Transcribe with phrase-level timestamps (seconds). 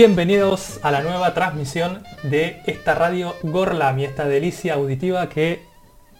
[0.00, 5.66] Bienvenidos a la nueva transmisión de esta radio Gorlami, esta delicia auditiva que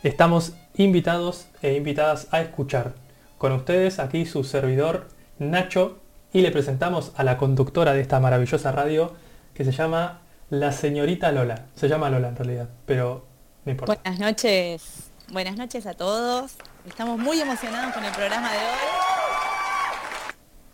[0.03, 2.95] estamos invitados e invitadas a escuchar.
[3.39, 5.07] Con ustedes aquí su servidor
[5.39, 6.01] Nacho
[6.33, 9.15] y le presentamos a la conductora de esta maravillosa radio
[9.55, 11.67] que se llama la señorita Lola.
[11.77, 13.27] Se llama Lola en realidad, pero
[13.65, 13.95] no importa.
[13.95, 16.57] Buenas noches, buenas noches a todos.
[16.85, 18.89] Estamos muy emocionados con el programa de hoy.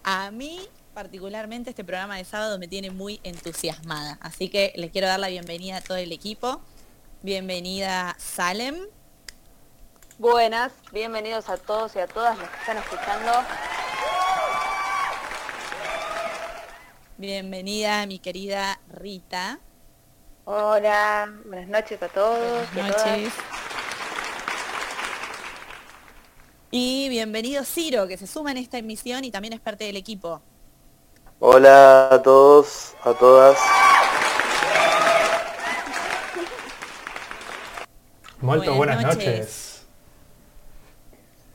[0.05, 0.61] A mí
[0.95, 5.29] particularmente este programa de sábado me tiene muy entusiasmada, así que les quiero dar la
[5.29, 6.61] bienvenida a todo el equipo.
[7.23, 8.77] Bienvenida Salem.
[10.19, 13.33] Buenas, bienvenidos a todos y a todas los que están escuchando.
[17.19, 19.59] Bienvenida mi querida Rita.
[20.45, 22.73] Hola, buenas noches a todos.
[22.73, 23.33] Buenas noches.
[26.70, 30.42] Y bienvenido Ciro, que se suma en esta emisión y también es parte del equipo.
[31.47, 33.59] Hola a todos, a todas.
[38.41, 39.86] Molto buenas, noches.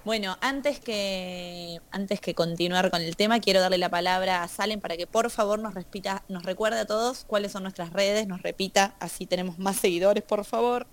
[0.06, 4.80] Bueno, antes que, antes que continuar con el tema, quiero darle la palabra a Salen
[4.80, 8.44] para que por favor nos, repita, nos recuerde a todos cuáles son nuestras redes, nos
[8.44, 10.86] repita, así tenemos más seguidores, por favor.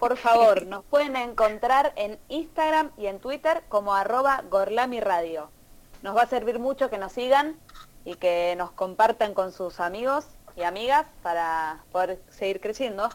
[0.00, 5.48] Por favor, nos pueden encontrar en Instagram y en Twitter como arroba gorlamiradio.
[6.02, 7.56] Nos va a servir mucho que nos sigan
[8.06, 10.24] y que nos compartan con sus amigos
[10.56, 13.10] y amigas para poder seguir creciendo.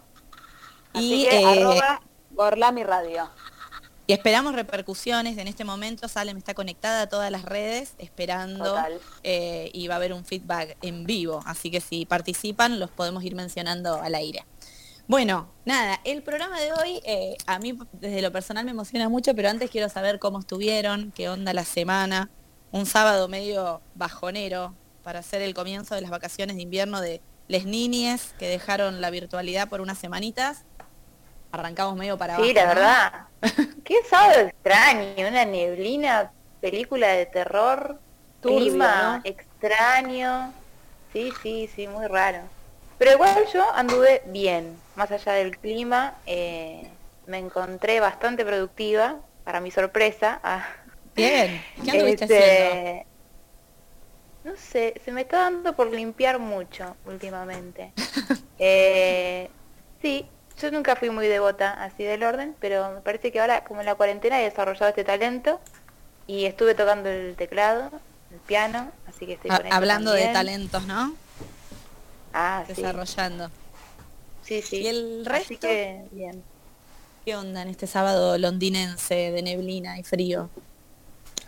[0.93, 3.29] Así Y, que eh, arroba Gorlami Radio.
[4.05, 5.37] Y esperamos repercusiones.
[5.37, 8.75] En este momento Salem está conectada a todas las redes esperando
[9.23, 11.39] eh, y va a haber un feedback en vivo.
[11.45, 14.45] Así que si participan los podemos ir mencionando al aire.
[15.07, 19.33] Bueno, nada, el programa de hoy eh, a mí desde lo personal me emociona mucho,
[19.33, 22.29] pero antes quiero saber cómo estuvieron, qué onda la semana.
[22.71, 27.65] Un sábado medio bajonero para hacer el comienzo de las vacaciones de invierno de les
[27.65, 30.63] niñes que dejaron la virtualidad por unas semanitas.
[31.51, 32.47] Arrancamos medio para abajo.
[32.47, 33.13] Sí, la verdad.
[33.83, 37.99] Qué sábado extraño, una neblina, película de terror,
[38.41, 39.29] Turbio, clima ¿no?
[39.29, 40.53] extraño.
[41.11, 42.39] Sí, sí, sí, muy raro.
[42.97, 46.87] Pero igual yo anduve bien, más allá del clima, eh,
[47.25, 50.39] me encontré bastante productiva, para mi sorpresa.
[50.43, 50.65] Ah,
[51.15, 53.10] Bien, ¿qué anduviste este, haciendo?
[54.43, 57.95] No sé, se me está dando por limpiar mucho últimamente.
[58.57, 59.55] Eh,
[60.01, 63.81] sí, yo nunca fui muy devota así del orden, pero me parece que ahora, como
[63.81, 65.61] en la cuarentena, he desarrollado este talento
[66.27, 70.29] y estuve tocando el teclado, el piano, así que estoy Ha- con eso Hablando de
[70.29, 71.15] talentos, ¿no?
[72.33, 73.51] Ah, sí, Desarrollando.
[74.41, 74.83] sí, sí.
[74.83, 75.57] ¿Y el Así resto?
[75.57, 76.43] que, bien.
[77.25, 80.49] ¿Qué onda en este sábado londinense de neblina y frío?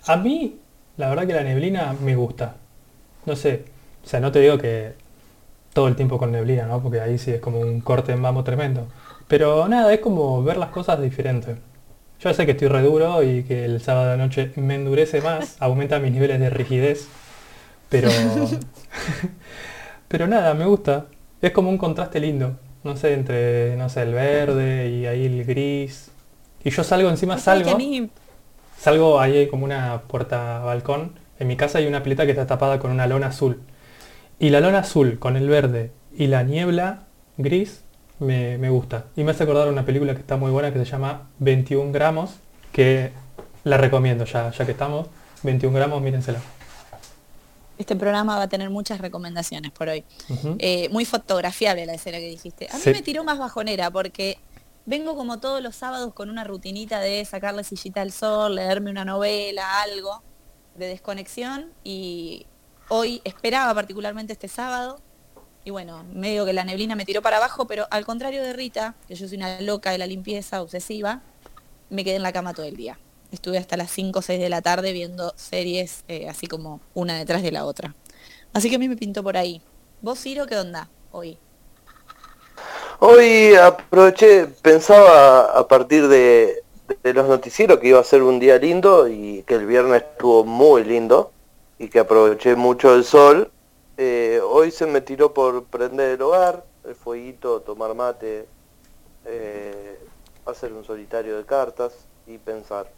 [0.06, 0.62] A mí,
[0.98, 2.56] la verdad que la neblina me gusta.
[3.26, 3.66] No sé,
[4.04, 4.94] o sea, no te digo que
[5.74, 6.82] todo el tiempo con neblina, ¿no?
[6.82, 8.88] Porque ahí sí es como un corte en mamo tremendo.
[9.28, 11.58] Pero nada, es como ver las cosas diferentes.
[12.20, 15.22] Yo ya sé que estoy re duro y que el sábado de noche me endurece
[15.22, 17.08] más, aumenta mis niveles de rigidez.
[17.90, 18.10] Pero...
[20.08, 21.08] pero nada, me gusta.
[21.42, 22.58] Es como un contraste lindo.
[22.84, 26.12] No sé, entre, no sé, el verde y ahí el gris.
[26.64, 28.10] Y yo salgo encima, ¿Sabes que salgo...
[28.78, 31.14] Salgo ahí como una puerta balcón.
[31.40, 33.62] En mi casa hay una pileta que está tapada con una lona azul.
[34.40, 37.04] Y la lona azul con el verde y la niebla
[37.38, 37.82] gris
[38.20, 39.06] me, me gusta.
[39.16, 42.32] Y me hace acordar una película que está muy buena que se llama 21 gramos,
[42.72, 43.12] que
[43.64, 45.08] la recomiendo ya, ya que estamos.
[45.44, 46.40] 21 gramos, mírensela.
[47.78, 50.04] este programa va a tener muchas recomendaciones por hoy.
[50.60, 52.68] Eh, muy fotografiable la escena que dijiste.
[52.72, 52.92] A mí Sí.
[52.92, 54.38] me tiró más bajonera porque
[54.86, 59.04] vengo como todos los sábados con una rutinita de sacarle sillita al sol, leerme una
[59.06, 60.22] novela, algo
[60.76, 62.46] de desconexión y
[62.90, 65.00] hoy esperaba particularmente este sábado
[65.66, 68.96] y bueno, medio que la neblina me tiró para abajo, pero al contrario de Rita,
[69.08, 71.22] que yo soy una loca de la limpieza obsesiva,
[71.90, 73.00] me quedé en la cama todo el día.
[73.32, 77.18] Estuve hasta las 5 o 6 de la tarde viendo series eh, así como una
[77.18, 77.96] detrás de la otra.
[78.52, 79.62] Así que a mí me pintó por ahí.
[80.02, 81.38] ¿Vos, Ciro, qué onda hoy?
[83.00, 86.63] Hoy aproveché, pensaba a partir de,
[87.02, 90.44] de los noticieros que iba a ser un día lindo y que el viernes estuvo
[90.44, 91.32] muy lindo
[91.80, 93.52] y que aproveché mucho el sol.
[93.98, 98.48] Eh, hoy se me tiró por prender el hogar, el fueguito, tomar mate,
[99.26, 100.00] eh,
[100.46, 101.94] hacer un solitario de cartas
[102.28, 102.90] y pensar.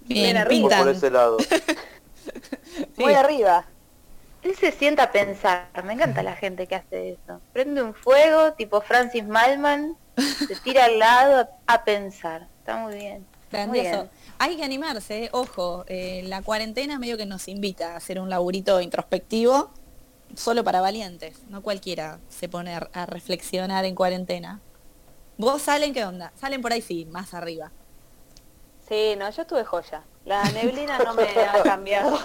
[0.00, 0.84] Bien, pintan.
[0.84, 1.36] por ese lado.
[2.96, 3.14] Muy Sí.
[3.14, 3.64] arriba.
[4.42, 5.68] Él se sienta a pensar.
[5.84, 7.40] Me encanta la gente que hace eso.
[7.52, 9.96] Prende un fuego, tipo Francis Malman,
[10.46, 12.46] se tira al lado a, a pensar.
[12.66, 13.18] Está muy bien.
[13.18, 13.88] Muy Grandioso.
[13.88, 14.10] bien.
[14.38, 15.28] Hay que animarse, eh.
[15.30, 19.70] ojo, eh, la cuarentena medio que nos invita a hacer un laburito introspectivo
[20.34, 21.38] solo para valientes.
[21.48, 24.60] No cualquiera se pone a, reflexionar en cuarentena.
[25.38, 26.32] ¿Vos salen qué onda?
[26.34, 27.70] Salen por ahí sí, más arriba.
[28.88, 30.02] Sí, no, yo estuve joya.
[30.24, 32.18] La neblina no me ha cambiado.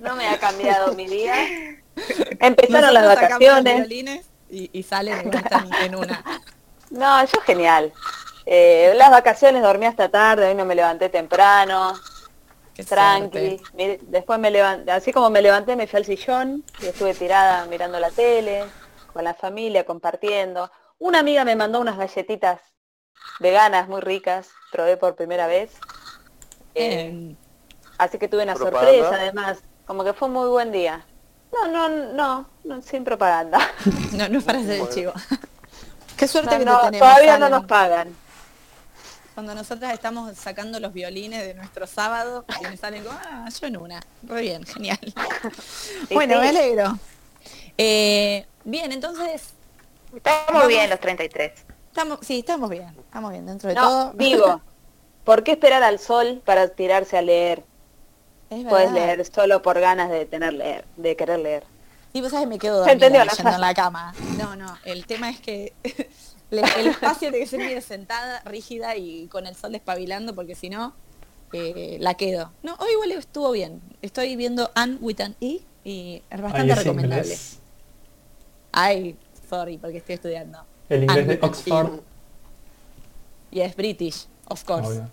[0.00, 1.34] No me ha cambiado mi día.
[2.40, 4.24] Empezaron las Nosotros vacaciones.
[4.50, 5.32] y, y salen
[5.82, 6.22] en una.
[6.90, 7.92] No, yo genial.
[8.50, 11.92] Eh, las vacaciones dormí hasta tarde, hoy no me levanté temprano,
[12.74, 13.58] Qué tranqui.
[13.58, 14.00] suerte.
[14.04, 18.00] Después me levanté, así como me levanté me fui al sillón y estuve tirada mirando
[18.00, 18.64] la tele,
[19.12, 20.70] con la familia, compartiendo.
[20.98, 22.62] Una amiga me mandó unas galletitas
[23.38, 25.72] veganas muy ricas, probé por primera vez.
[26.74, 27.36] Eh.
[27.98, 28.90] Así que tuve una ¿Propaganda?
[28.92, 31.04] sorpresa además, como que fue un muy buen día.
[31.52, 33.58] No, no, no, no sin propaganda.
[34.12, 35.12] No, no es para hacer el chivo.
[36.16, 37.08] Qué suerte No, que no, te tenemos.
[37.08, 38.16] todavía no nos pagan.
[39.38, 43.68] Cuando nosotras estamos sacando los violines de nuestro sábado y me salen como, ah, yo
[43.68, 44.00] en una.
[44.22, 44.98] Muy bien, genial.
[46.10, 46.98] Bueno, me alegro.
[47.76, 49.50] Eh, bien, entonces,
[50.12, 50.66] Estamos Vamos.
[50.66, 51.52] bien los 33.
[51.86, 52.88] estamos, sí, estamos bien.
[52.98, 54.12] Estamos bien dentro de No, todo.
[54.14, 54.60] digo,
[55.24, 57.62] ¿por qué esperar al sol para tirarse a leer?
[58.50, 61.62] Es Puedes leer solo por ganas de tener leer, de querer leer.
[62.12, 64.12] Sí, vos sabés, me quedo dormida leyendo en la cama.
[64.36, 65.74] No, no, el tema es que
[66.50, 70.54] le- el espacio tiene que ser medio sentada, rígida y con el sol despabilando, porque
[70.54, 70.94] si no,
[71.52, 72.52] eh, la quedo.
[72.62, 73.80] No, hoy igual estuvo bien.
[74.02, 77.22] Estoy viendo Anne with an E y es bastante recomendable.
[77.24, 77.58] inglés.
[78.72, 79.16] Ay,
[79.48, 80.64] sorry, porque estoy estudiando.
[80.88, 81.94] El inglés Anne de an Oxford.
[81.94, 82.00] E.
[83.50, 84.88] Y es British, of course.
[84.88, 85.08] obvio.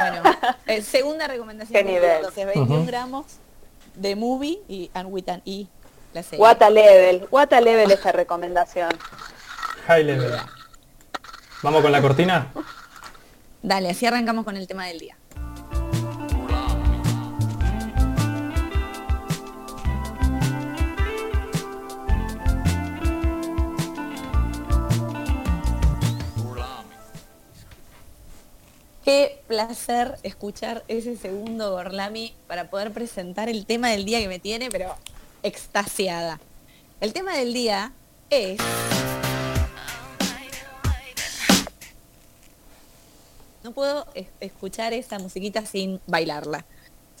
[0.00, 0.22] Bueno,
[0.66, 1.72] eh, segunda recomendación.
[1.84, 2.16] Qué nivel.
[2.16, 2.86] Entonces, 21 Ujú.
[2.86, 3.26] gramos
[3.94, 5.66] de movie y Anne with an E,
[6.12, 6.40] la serie.
[6.40, 8.90] What a level, what a level esta recomendación.
[9.86, 10.32] High level.
[11.60, 12.52] ¿Vamos con la cortina?
[13.62, 15.16] Dale, así arrancamos con el tema del día.
[29.04, 34.38] Qué placer escuchar ese segundo Gorlami para poder presentar el tema del día que me
[34.38, 34.94] tiene, pero
[35.42, 36.38] extasiada.
[37.00, 37.92] El tema del día
[38.30, 38.60] es...
[43.68, 46.64] No puedo es- escuchar esa musiquita sin bailarla.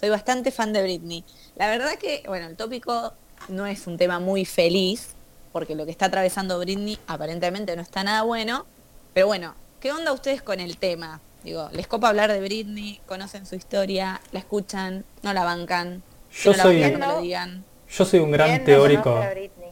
[0.00, 1.22] Soy bastante fan de Britney.
[1.56, 3.12] La verdad que, bueno, el tópico
[3.48, 5.08] no es un tema muy feliz,
[5.52, 8.64] porque lo que está atravesando Britney aparentemente no está nada bueno.
[9.12, 11.20] Pero bueno, ¿qué onda ustedes con el tema?
[11.44, 12.98] Digo, ¿les copa hablar de Britney?
[13.04, 14.18] ¿Conocen su historia?
[14.32, 15.04] ¿La escuchan?
[15.22, 16.02] ¿No la bancan?
[16.32, 17.64] Yo no la soy- bancan, no me lo digan.
[17.90, 19.20] Yo soy un gran ¿Quién no teórico.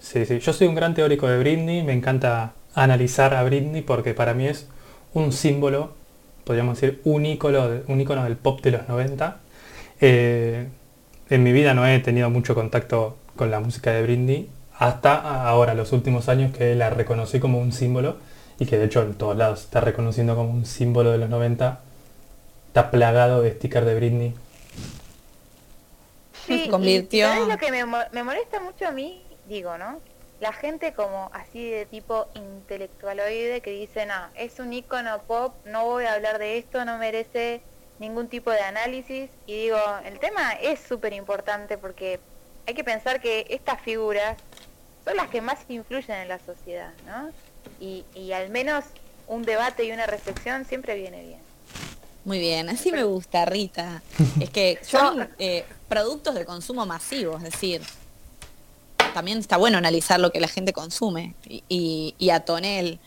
[0.00, 4.12] Sí, sí, yo soy un gran teórico de Britney, me encanta analizar a Britney porque
[4.12, 4.66] para mí es
[5.14, 5.94] un símbolo,
[6.46, 9.38] podríamos decir, un ícono, un ícono del pop de los 90.
[10.00, 10.68] Eh,
[11.28, 14.48] en mi vida no he tenido mucho contacto con la música de Britney
[14.78, 18.16] hasta ahora, los últimos años que la reconocí como un símbolo
[18.60, 21.80] y que de hecho en todos lados está reconociendo como un símbolo de los 90.
[22.68, 24.34] Está plagado de stickers de Britney.
[26.46, 27.72] Sí, Se convirtió- y ¿sabés lo que
[28.12, 29.22] me molesta mucho a mí?
[29.48, 29.98] Digo, ¿no?
[30.40, 35.84] La gente como así de tipo intelectualoide que dice, no, es un icono pop, no
[35.84, 37.62] voy a hablar de esto, no merece
[37.98, 39.30] ningún tipo de análisis.
[39.46, 42.20] Y digo, el tema es súper importante porque
[42.66, 44.36] hay que pensar que estas figuras
[45.04, 47.30] son las que más influyen en la sociedad, ¿no?
[47.80, 48.84] Y, y al menos
[49.28, 51.46] un debate y una reflexión siempre viene bien.
[52.26, 54.02] Muy bien, así me gusta, Rita.
[54.40, 57.82] Es que son eh, productos de consumo masivo, es decir,
[59.16, 61.34] también está bueno analizar lo que la gente consume.
[61.48, 63.00] Y, y, a Tonel.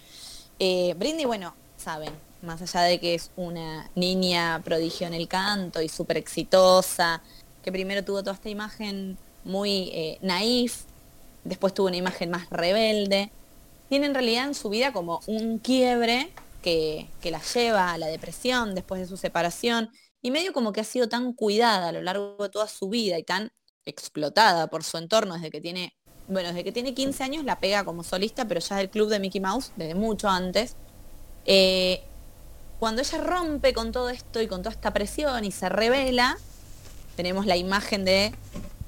[0.58, 2.12] Eh, Britney, bueno, saben,
[2.42, 7.22] más allá de que es una niña prodigio en el canto y súper exitosa,
[7.62, 10.86] que primero tuvo toda esta imagen muy eh, naif,
[11.44, 13.32] después tuvo una imagen más rebelde,
[13.88, 16.32] tiene en realidad en su vida como un quiebre
[16.64, 19.92] que, que la lleva a la depresión después de su separación
[20.24, 23.20] y medio como que ha sido tan cuidada a lo largo de toda su vida
[23.20, 23.52] y tan
[23.90, 25.98] explotada por su entorno desde que tiene,
[26.30, 29.20] bueno, desde que tiene 15 años la pega como solista, pero ya del club de
[29.20, 30.76] Mickey Mouse, desde mucho antes.
[31.46, 32.02] Eh,
[32.80, 36.38] cuando ella rompe con todo esto y con toda esta presión y se revela,
[37.16, 38.34] tenemos la imagen de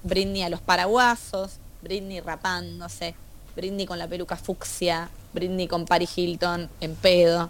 [0.03, 3.15] Britney a los paraguasos, Britney rapándose,
[3.55, 7.49] Britney con la peluca fucsia, Britney con Paris Hilton en pedo.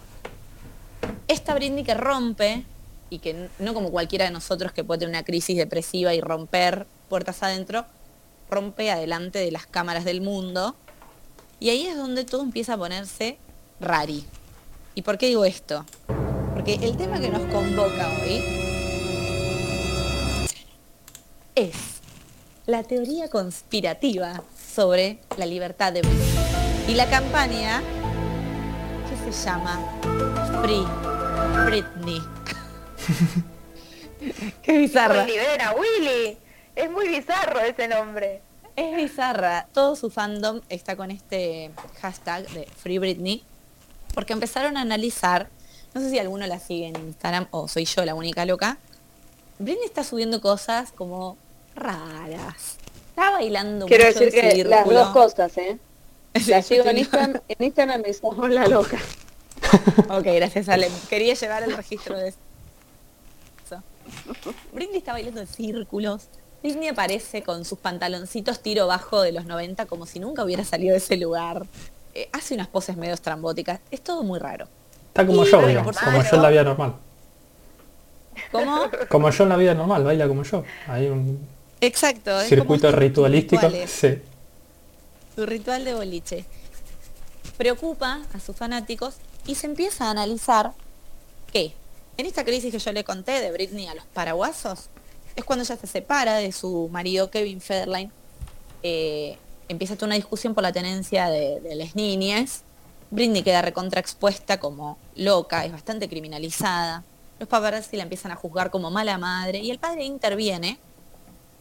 [1.28, 2.66] Esta Britney que rompe,
[3.12, 6.88] y que no como cualquiera de nosotros que puede tener una crisis depresiva y romper
[7.10, 7.86] puertas adentro,
[8.52, 10.76] rompe adelante de las cámaras del mundo.
[11.60, 13.38] Y ahí es donde todo empieza a ponerse
[13.80, 14.26] rari.
[14.94, 15.86] ¿Y por qué digo esto?
[16.54, 18.44] Porque el tema que nos convoca hoy
[21.56, 21.76] es
[22.66, 24.44] la teoría conspirativa
[24.74, 26.90] sobre la libertad de Britney.
[26.90, 27.82] Y la campaña,
[29.10, 29.80] ¿qué se llama?
[30.62, 30.86] Free
[31.66, 32.22] Britney.
[34.62, 35.26] Qué bizarra.
[35.26, 36.41] libera Willy.
[36.76, 38.42] Es muy bizarro ese nombre.
[38.76, 39.68] Es bizarra.
[39.74, 43.44] Todo su fandom está con este hashtag de Free Britney.
[44.14, 45.50] Porque empezaron a analizar,
[45.94, 48.78] no sé si alguno la sigue en Instagram o soy yo la única loca.
[49.60, 51.38] Britney está subiendo cosas como
[51.76, 52.78] raras.
[53.10, 55.78] Está bailando Quiero mucho decir en que las dos cosas, ¿eh?
[56.34, 58.98] Sí, La sigo Instagram, en Instagram me somos la loca.
[60.10, 60.90] Ok, gracias Ale.
[61.10, 62.38] Quería llevar el registro de eso.
[64.74, 66.28] Britney está bailando en círculos.
[66.62, 70.92] Britney aparece con sus pantaloncitos tiro bajo de los 90 como si nunca hubiera salido
[70.92, 71.66] de ese lugar.
[72.14, 73.80] Eh, hace unas poses medio estrambóticas.
[73.90, 74.68] Es todo muy raro.
[75.08, 76.96] Está como Y yo, bueno, digamos, por como yo en la vida normal.
[78.52, 78.82] ¿Cómo?
[79.10, 80.64] Como yo en la vida normal, baila como yo.
[80.88, 81.40] Hay un
[81.82, 82.40] Exacto.
[82.40, 83.70] es como circuito ritualístico.
[83.88, 84.20] Sí.
[85.36, 86.46] su ritual de boliche.
[87.58, 89.16] Preocupa a sus fanáticos
[89.48, 90.74] y se empieza a analizar
[91.52, 91.74] que
[92.18, 94.90] en esta crisis que yo le conté de Britney a los paraguasos,
[95.36, 98.12] es cuando ella se separa de su marido Kevin Federline.
[98.84, 99.38] eh,
[99.70, 102.64] empieza toda una discusión por la tenencia de, las niñas.
[103.10, 107.04] Britney queda recontraexpuesta como loca, es bastante criminalizada.
[107.40, 110.80] Los paparazzi la empiezan a juzgar como mala madre y el padre interviene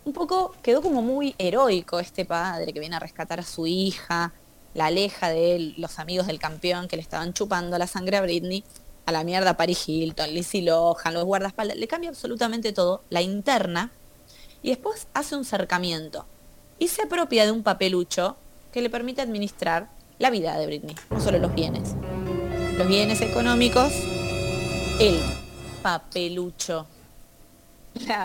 [0.05, 4.33] un poco quedó como muy heroico este padre que viene a rescatar a su hija,
[4.75, 8.23] la aleja de él, los amigos del campeón que le estaban chupando la sangre a
[8.23, 8.65] Britney,
[9.11, 13.90] a la mierda Paris Hilton, Lizzie Lohan, los guardaespaldas, le cambia absolutamente todo, la interna
[14.62, 16.25] y después hace un cercamiento
[16.79, 18.37] y se apropia de un papelucho
[18.73, 21.95] que le permite administrar la vida de Britney, no solo los bienes.
[22.76, 23.93] Los bienes económicos,
[25.00, 25.19] el
[25.83, 26.87] papelucho.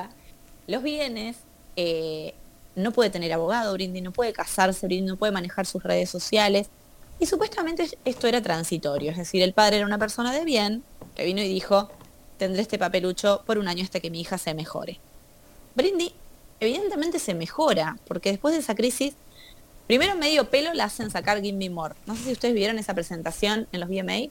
[0.68, 1.36] Los bienes,
[1.76, 2.34] eh,
[2.76, 6.70] no puede tener abogado Britney, no puede casarse Britney, no puede manejar sus redes sociales.
[7.20, 10.84] Y supuestamente esto era transitorio, es decir, el padre era una persona de bien
[11.16, 11.90] que vino y dijo,
[12.38, 15.00] tendré este papelucho por un año hasta que mi hija se mejore.
[15.76, 16.14] Britney
[16.60, 19.14] evidentemente se mejora, porque después de esa crisis,
[19.88, 21.96] primero medio pelo la hacen sacar Give Me More.
[22.06, 24.30] No sé si ustedes vieron esa presentación en los VMA.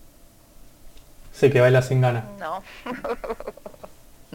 [1.32, 2.24] Sí, que baila sin ganas.
[2.38, 2.62] No.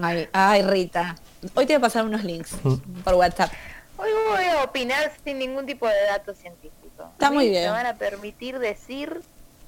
[0.01, 1.15] Ay, ay, Rita.
[1.55, 3.01] Hoy te voy a pasar unos links Mm.
[3.03, 3.51] por WhatsApp.
[3.97, 6.78] Hoy voy a opinar sin ningún tipo de dato científico.
[7.13, 7.65] Está muy bien.
[7.65, 9.21] Me van a permitir decir mi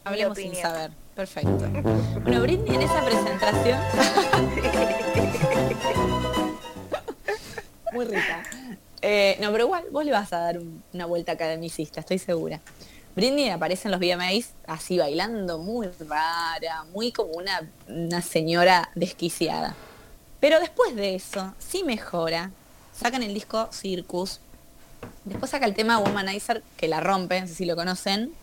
[0.04, 0.92] Hablemos sin saber.
[1.16, 1.68] Perfecto.
[2.24, 3.80] Bueno, Britney en esa presentación.
[7.94, 8.44] Muy rica.
[9.02, 12.60] Eh, no, pero igual vos le vas a dar un- una vuelta academicista, estoy segura.
[13.16, 19.76] Britney aparece en los VMAs así bailando muy rara, muy como una, una señora desquiciada.
[20.40, 22.52] Pero después de eso, sí mejora.
[22.94, 24.40] Sacan el disco Circus.
[25.26, 28.34] Después saca el tema Womanizer, que la rompe, no sé si lo conocen.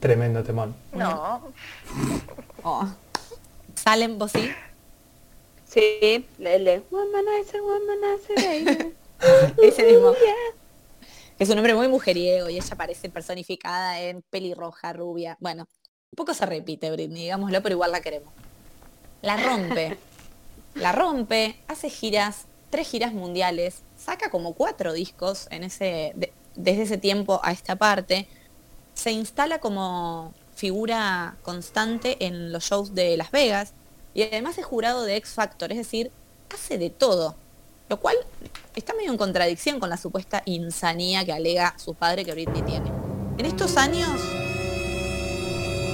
[0.00, 0.74] Tremendo temón.
[0.92, 1.42] No.
[2.66, 2.88] Oh.
[3.74, 4.50] Salen, vos sí.
[5.66, 8.94] Sí, el de Womanizer, Womanizer, baby.
[9.62, 10.14] Ese mismo.
[10.14, 10.34] Yeah.
[11.38, 15.36] Es un hombre muy mujeriego y ella parece personificada en pelirroja, rubia.
[15.40, 15.68] Bueno,
[16.12, 18.32] un poco se repite Britney, digámoslo, pero igual la queremos.
[19.20, 19.98] La rompe.
[20.74, 26.82] La rompe, hace giras, tres giras mundiales, saca como cuatro discos en ese, de- desde
[26.82, 28.28] ese tiempo a esta parte.
[28.94, 33.72] Se instala como figura constante en los shows de Las Vegas
[34.12, 36.10] y además es jurado de X Factor, es decir,
[36.52, 37.34] hace de todo.
[37.88, 38.16] Lo cual
[38.76, 42.90] está medio en contradicción con la supuesta insanía que alega su padre que Britney tiene.
[43.36, 44.08] En estos años,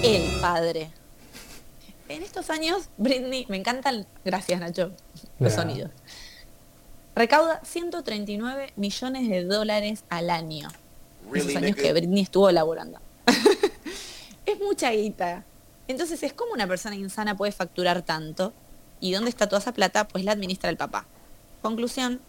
[0.03, 0.91] el padre.
[2.09, 4.93] En estos años, Britney, me encantan, gracias Nacho,
[5.39, 5.91] los sonidos.
[7.15, 10.69] Recauda 139 millones de dólares al año.
[11.35, 12.99] Esos años que Britney estuvo laborando.
[14.47, 15.45] es mucha guita.
[15.89, 18.53] Entonces es como una persona insana puede facturar tanto.
[19.01, 20.07] ¿Y dónde está toda esa plata?
[20.07, 21.07] Pues la administra el papá.
[21.63, 22.21] Conclusión,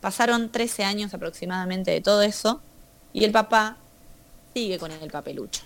[0.00, 2.60] pasaron 13 años aproximadamente de todo eso
[3.12, 3.76] y el papá
[4.54, 5.62] sigue con el papelucho.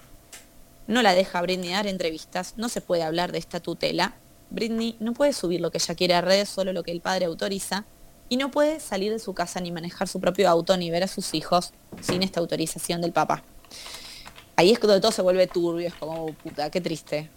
[0.86, 4.14] No la deja Britney dar entrevistas, no se puede hablar de esta tutela.
[4.50, 7.24] Britney no puede subir lo que ella quiere a redes, solo lo que el padre
[7.26, 7.84] autoriza,
[8.28, 11.08] y no puede salir de su casa ni manejar su propio auto ni ver a
[11.08, 13.42] sus hijos sin esta autorización del papá.
[14.56, 17.30] Ahí es cuando todo se vuelve turbio, es como, puta, qué triste.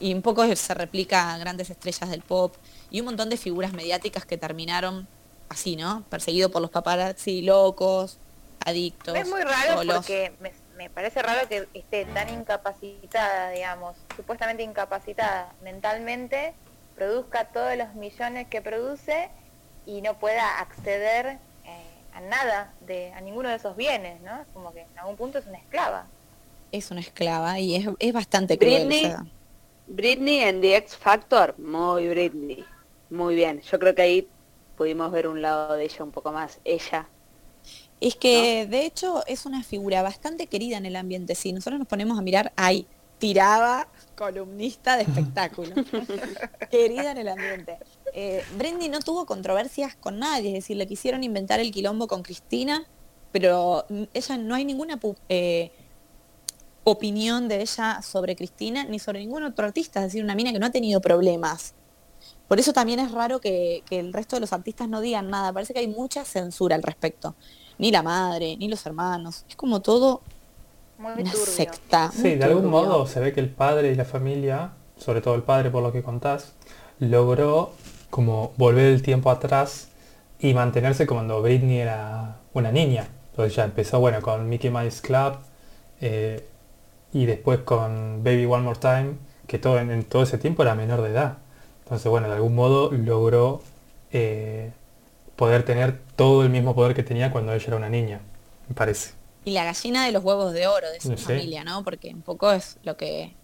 [0.00, 2.54] Y un poco se replica a grandes estrellas del pop
[2.90, 5.08] y un montón de figuras mediáticas que terminaron
[5.48, 6.04] así, ¿no?
[6.08, 8.18] Perseguidos por los paparazzi, locos,
[8.64, 9.14] adictos.
[9.16, 9.96] Es muy raro solos.
[9.96, 16.54] porque me, me parece raro que esté tan incapacitada, digamos, supuestamente incapacitada mentalmente,
[16.96, 19.30] produzca todos los millones que produce
[19.86, 21.84] y no pueda acceder eh,
[22.14, 24.40] a nada, de, a ninguno de esos bienes, ¿no?
[24.40, 26.06] Es como que en algún punto es una esclava.
[26.70, 28.86] Es una esclava y es, es bastante cruel.
[28.86, 29.14] Britney.
[29.86, 32.64] Britney en The X Factor, muy Britney.
[33.10, 33.60] Muy bien.
[33.60, 34.28] Yo creo que ahí
[34.76, 36.58] pudimos ver un lado de ella un poco más.
[36.64, 37.06] Ella.
[38.00, 41.34] Es que de hecho es una figura bastante querida en el ambiente.
[41.34, 42.86] Si nosotros nos ponemos a mirar, hay
[43.18, 43.86] tiraba
[44.22, 45.74] columnista de espectáculo.
[46.70, 47.78] querida en el ambiente.
[48.14, 52.22] Eh, Britney no tuvo controversias con nadie, es decir, le quisieron inventar el quilombo con
[52.22, 52.86] Cristina,
[53.32, 55.72] pero ella no hay ninguna eh,
[56.84, 60.60] opinión de ella sobre Cristina ni sobre ningún otro artista, es decir, una mina que
[60.60, 61.74] no ha tenido problemas.
[62.46, 65.52] Por eso también es raro que, que el resto de los artistas no digan nada.
[65.52, 67.34] Parece que hay mucha censura al respecto.
[67.78, 69.44] Ni la madre, ni los hermanos.
[69.48, 70.20] Es como todo
[71.02, 71.46] Muy una turbio.
[71.46, 72.10] secta.
[72.12, 72.70] Sí, muy de algún turbio.
[72.70, 75.92] modo se ve que el padre y la familia, sobre todo el padre por lo
[75.92, 76.54] que contás,
[76.98, 77.72] logró
[78.10, 79.88] como volver el tiempo atrás
[80.38, 83.08] y mantenerse cuando Britney era una niña.
[83.30, 85.34] Entonces ya empezó, bueno, con Mickey Mouse Club
[86.00, 86.46] eh,
[87.12, 89.14] y después con Baby One More Time,
[89.46, 91.38] que todo en, en todo ese tiempo era menor de edad.
[91.84, 93.62] Entonces, bueno, de algún modo logró
[94.12, 94.70] eh,
[95.36, 98.20] poder tener todo el mismo poder que tenía cuando ella era una niña,
[98.68, 99.12] me parece.
[99.44, 101.24] Y la gallina de los huevos de oro de su Sí.
[101.24, 101.82] familia, ¿no?
[101.84, 103.34] Porque un poco es lo que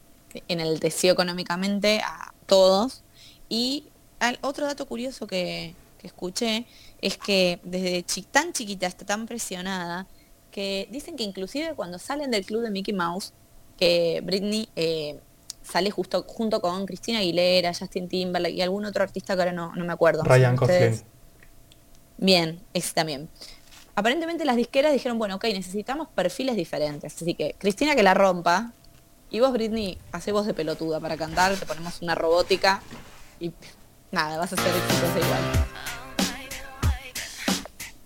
[0.46, 3.02] enalteció económicamente a todos.
[3.48, 3.84] Y
[4.20, 6.66] al- otro dato curioso que, que escuché
[7.00, 10.06] es que desde chi- tan chiquita hasta tan presionada,
[10.52, 13.32] que dicen que inclusive cuando salen del club de Mickey Mouse,
[13.76, 15.18] que Britney eh,
[15.62, 19.74] sale justo junto con Cristina Aguilera, Justin Timberlake y algún otro artista que ahora no,
[19.74, 20.22] no me acuerdo.
[20.24, 21.02] Ryan Gosling.
[22.16, 23.28] Bien, ese también.
[23.98, 27.16] Aparentemente las disqueras dijeron, bueno, ok, necesitamos perfiles diferentes.
[27.20, 28.70] Así que Cristina que la rompa.
[29.28, 32.80] Y vos, Britney, hace voz de pelotuda para cantar, te ponemos una robótica
[33.40, 33.50] y
[34.12, 35.66] nada, vas a ser exitosa igual.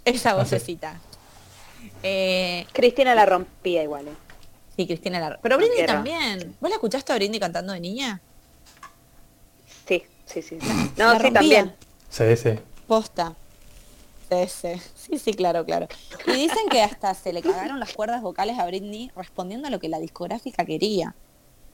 [0.06, 0.98] Esa vocecita.
[2.02, 4.08] Eh, Cristina la rompía igual.
[4.08, 4.12] ¿eh?
[4.74, 5.38] sí, Cristina la...
[5.42, 5.92] Pero Britney Quiero.
[5.92, 6.56] también.
[6.58, 8.18] ¿Vos la escuchaste a Britney cantando de niña?
[9.86, 10.56] Sí, sí, sí.
[10.58, 10.90] sí.
[10.96, 11.32] La No, sí, rompía.
[11.34, 11.74] también.
[12.08, 12.58] Sí, sí.
[12.86, 13.34] Posta.
[14.48, 15.86] Sí, sí, sí, claro, claro.
[16.26, 19.80] Y dicen que hasta se le cagaron las cuerdas vocales a Britney respondiendo a lo
[19.80, 21.14] que la discográfica quería.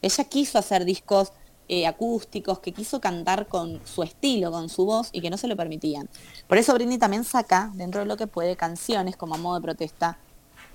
[0.03, 1.33] Ella quiso hacer discos
[1.69, 5.49] eh, acústicos, que quiso cantar con su estilo, con su voz, y que no se
[5.49, 6.09] lo permitían.
[6.47, 9.63] Por eso Britney también saca, dentro de lo que puede, canciones como a modo de
[9.63, 10.19] protesta.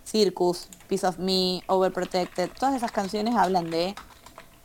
[0.06, 3.96] Circus, Piece of Me, Overprotected, todas esas canciones hablan de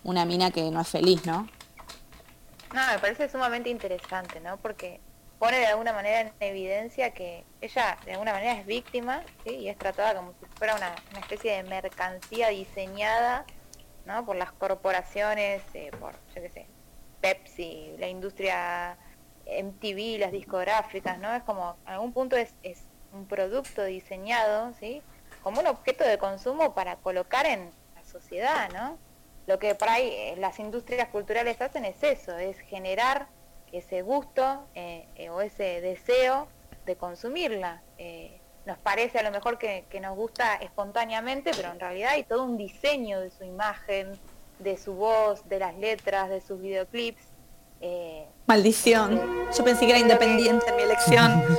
[0.04, 1.48] una mina que no es feliz, ¿no?
[2.74, 4.56] No, me parece sumamente interesante, ¿no?
[4.58, 5.00] Porque
[5.38, 9.22] pone de alguna manera en evidencia que ella de alguna manera es víctima.
[9.44, 13.44] Y es tratada como si fuera una, especie de mercancía diseñada,
[14.04, 14.24] ¿no?
[14.24, 16.66] Por las corporaciones, eh, por, yo qué sé,
[17.20, 18.96] Pepsi, la industria
[19.46, 21.34] MTV, las discográficas, ¿no?
[21.34, 25.02] Es como, en algún punto es, es un producto diseñado, ¿sí?
[25.42, 28.98] Como un objeto de consumo para colocar en la sociedad, ¿no?
[29.46, 33.28] Lo que por ahí eh, las industrias culturales hacen es eso, es generar
[33.72, 36.48] ese gusto eh, eh, o ese deseo
[36.86, 37.82] de consumirla.
[37.98, 42.24] Eh, nos parece a lo mejor que, que nos gusta espontáneamente, pero en realidad hay
[42.24, 44.18] todo un diseño de su imagen,
[44.58, 47.22] de su voz, de las letras, de sus videoclips.
[47.80, 49.20] eh, Maldición.
[49.56, 51.42] Yo pensé que era independiente en mi elección.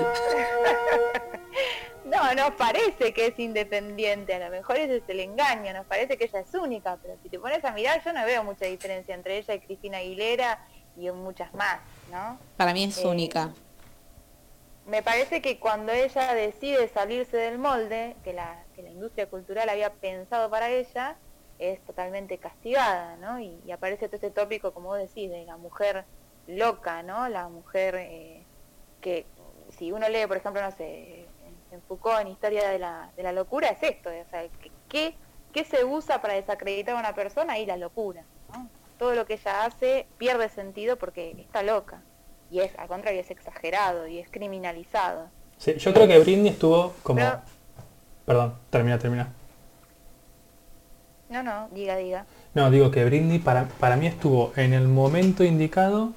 [2.05, 6.17] No, nos parece que es independiente, a lo mejor ese es el engaño, nos parece
[6.17, 9.13] que ella es única, pero si te pones a mirar yo no veo mucha diferencia
[9.13, 10.59] entre ella y Cristina Aguilera
[10.97, 11.79] y muchas más,
[12.11, 12.37] ¿no?
[12.57, 13.53] Para mí es Eh, única.
[14.85, 19.69] Me parece que cuando ella decide salirse del molde que la, que la industria cultural
[19.69, 21.15] había pensado para ella,
[21.59, 23.39] es totalmente castigada, ¿no?
[23.39, 26.05] Y, y aparece todo este tópico, como vos decís, de la mujer
[26.47, 27.27] loca, ¿no?
[27.29, 28.43] La mujer eh,
[29.01, 29.25] que,
[29.77, 33.23] si uno lee, por ejemplo, no sé, en, en Foucault, en Historia de la, de
[33.23, 34.43] la Locura, es esto, o sea,
[34.87, 35.13] ¿qué,
[35.53, 37.59] ¿qué se usa para desacreditar a una persona?
[37.59, 38.67] Y la locura, ¿no?
[38.99, 42.01] Todo lo que ella hace pierde sentido porque está loca.
[42.51, 45.29] Y es, al contrario, es exagerado y es criminalizado.
[45.57, 47.19] Sí, yo creo que Britney estuvo como...
[47.19, 47.41] Pero-
[48.25, 49.33] Perdón, termina, termina.
[51.29, 52.25] No, no, diga, diga.
[52.53, 56.13] No, digo que Britney para, para mí estuvo en el momento indicado,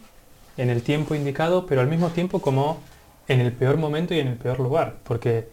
[0.56, 2.80] en el tiempo indicado, pero al mismo tiempo como
[3.28, 4.96] en el peor momento y en el peor lugar.
[5.04, 5.48] Porque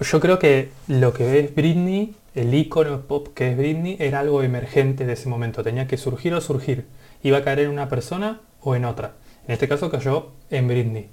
[0.00, 4.42] yo creo que lo que es Britney, el icono pop que es Britney, era algo
[4.42, 5.64] emergente de ese momento.
[5.64, 6.86] Tenía que surgir o surgir.
[7.22, 9.14] Iba a caer en una persona o en otra.
[9.48, 11.08] En este caso cayó en Britney.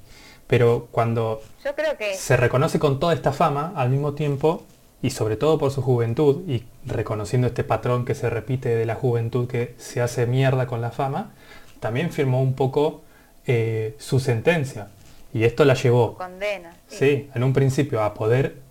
[0.47, 4.65] Pero cuando Yo creo que se reconoce con toda esta fama al mismo tiempo
[5.01, 8.95] y sobre todo por su juventud y reconociendo este patrón que se repite de la
[8.95, 11.31] juventud que se hace mierda con la fama,
[11.79, 13.01] también firmó un poco
[13.47, 14.89] eh, su sentencia.
[15.33, 16.73] Y esto la llevó, Condena.
[16.87, 16.97] sí.
[16.97, 18.62] sí, en un principio a poder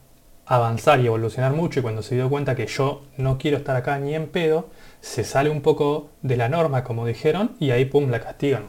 [0.47, 3.99] avanzar y evolucionar mucho y cuando se dio cuenta que yo no quiero estar acá
[3.99, 4.69] ni en pedo,
[5.01, 8.67] se sale un poco de la norma, como dijeron, y ahí pum, la castigan.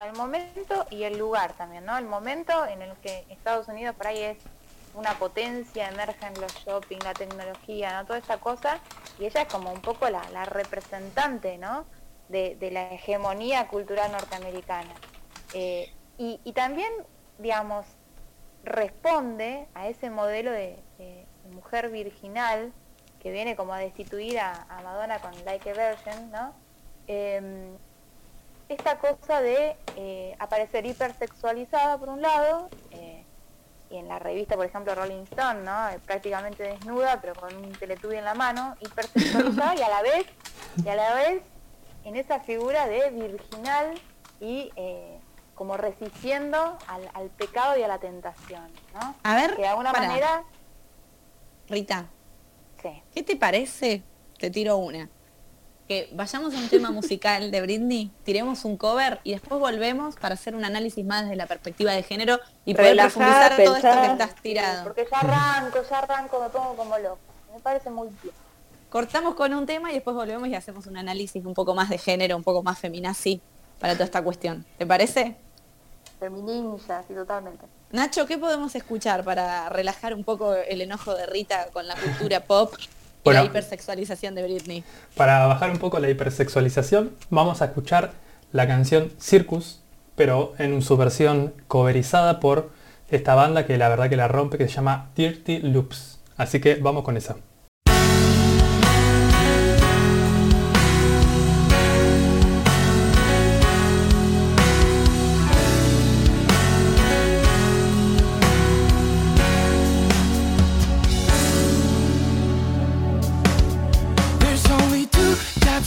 [0.00, 1.98] El momento y el lugar también, ¿no?
[1.98, 4.38] El momento en el que Estados Unidos por ahí es
[4.94, 8.06] una potencia, emergen los shopping, la tecnología, ¿no?
[8.06, 8.78] Toda esa cosa,
[9.18, 11.84] y ella es como un poco la, la representante, ¿no?
[12.28, 14.94] De, de la hegemonía cultural norteamericana.
[15.54, 16.92] Eh, y, y también,
[17.38, 17.86] digamos,
[18.68, 20.78] responde a ese modelo de,
[21.50, 22.72] mujer virginal
[23.22, 26.52] que viene como a destituir a, Madonna con Like a Virgin, ¿no?
[27.06, 27.74] Em,
[28.68, 33.24] esta cosa de eh, aparecer hipersexualizada por un lado, eh,
[33.90, 35.88] y en la revista, por ejemplo, Rolling Stone, ¿no?
[35.88, 40.26] Eh, prácticamente desnuda, pero con un teletubbie en la mano, hipersexualizada, y a la vez,
[40.84, 41.42] y a la vez,
[42.04, 43.98] en esa figura de virginal
[44.40, 44.70] y
[45.58, 49.16] como resistiendo al, al pecado y a la tentación, ¿no?
[49.24, 50.06] A ver, Que de alguna pará.
[50.06, 50.44] manera,
[51.68, 52.06] Rita,
[52.80, 53.02] sí.
[53.12, 54.02] ¿qué te parece?
[54.38, 55.10] Te tiro una.
[55.88, 60.34] Que vayamos a un tema musical de Britney, tiremos un cover y después volvemos para
[60.34, 64.00] hacer un análisis más desde la perspectiva de género y poder Relajá, profundizar todo esto
[64.02, 64.84] que estás tirado.
[64.84, 67.18] Porque ya arranco, ya arranco, me pongo como loco.
[67.52, 68.34] Me parece muy bien.
[68.90, 71.98] Cortamos con un tema y después volvemos y hacemos un análisis un poco más de
[71.98, 73.40] género, un poco más feminazi
[73.80, 74.64] para toda esta cuestión.
[74.76, 75.36] ¿Te parece?
[76.18, 77.66] Femininja, sí, totalmente.
[77.92, 82.40] Nacho, ¿qué podemos escuchar para relajar un poco el enojo de Rita con la cultura
[82.40, 82.88] pop y
[83.24, 83.40] Bueno.
[83.40, 84.84] la hipersexualización de Britney?
[85.16, 88.12] Para bajar un poco la hipersexualización, vamos a escuchar
[88.52, 89.80] la canción Circus,
[90.16, 92.70] pero en su versión coverizada por
[93.10, 96.18] esta banda que la verdad que la rompe, que se llama Dirty Loops.
[96.36, 97.36] Así que vamos con esa.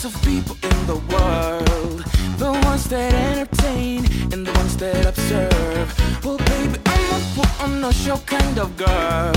[0.01, 2.03] Types of people in the world.
[2.37, 6.23] The ones that entertain and the ones that observe.
[6.23, 9.33] Well baby, I'm a put on a show kind of girl.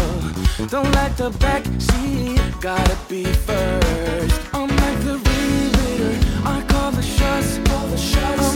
[0.68, 4.40] Don't like the back seat, gotta be first.
[4.54, 8.53] I'm like the ringleader, I call the shots, call the shots.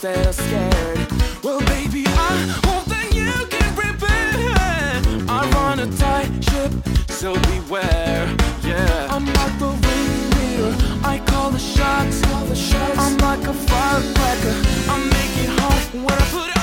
[0.00, 1.42] The are scared.
[1.42, 4.30] Well baby, I hope that you can prepare
[5.28, 6.72] I run a tight ship,
[7.10, 8.32] so beware
[8.62, 9.08] Yeah.
[9.10, 12.22] I'm like the ringleader I call the shots.
[12.96, 14.54] I'm like a firecracker
[14.88, 16.57] I make it hot when I put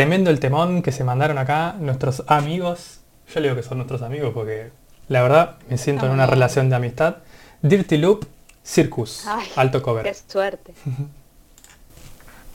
[0.00, 3.00] Tremendo el temón que se mandaron acá nuestros amigos.
[3.34, 4.70] Yo le digo que son nuestros amigos porque
[5.08, 7.16] la verdad me siento en una relación de amistad.
[7.60, 8.24] Dirty Loop
[8.64, 9.26] Circus.
[9.26, 10.14] Ay, alto Qué cover.
[10.26, 10.72] suerte.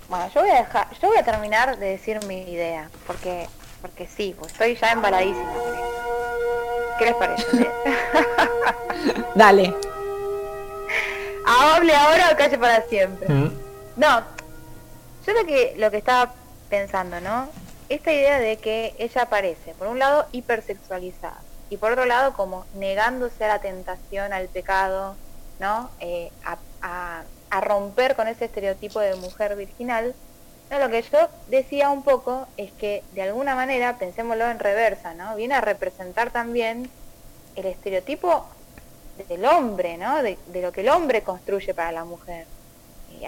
[0.10, 3.48] Bueno, yo voy a dejar, yo voy a terminar de decir mi idea, porque,
[3.82, 5.52] porque sí, pues estoy ya embaladísima.
[5.54, 6.96] con esto.
[6.98, 7.70] ¿Qué les parece?
[9.36, 9.76] Dale.
[11.48, 13.30] ¿Hable ahora o calle para siempre?
[13.30, 13.52] Mm,
[13.98, 14.22] No,
[15.28, 16.34] yo lo que, lo que estaba
[16.70, 17.50] pensando, ¿no?
[17.90, 22.66] Esta idea de que ella aparece, por un lado, hipersexualizada, y por otro lado, como
[22.76, 25.16] negándose a la tentación, al pecado,
[25.60, 25.90] ¿no?
[26.00, 27.24] Eh, a,
[27.62, 30.14] romper con ese estereotipo de mujer virginal.
[30.70, 35.38] Lo que yo decía un poco es que, de alguna manera, pensémoslo en reversa, ¿no?
[35.38, 36.90] Viene a representar también
[37.56, 38.46] el estereotipo
[39.30, 40.22] del hombre, ¿no?
[40.22, 42.46] De lo que el hombre construye para la mujer.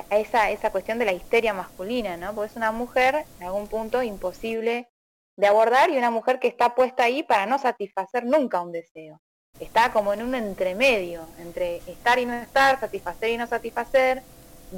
[0.10, 2.34] Esa, esa cuestión de la histeria masculina, ¿no?
[2.34, 4.90] Porque es una mujer, en algún punto, imposible
[5.38, 9.22] de abordar y una mujer que está puesta ahí para no satisfacer nunca un deseo.
[9.60, 14.24] Está como en un entremedio, entre estar y no estar, satisfacer y no satisfacer.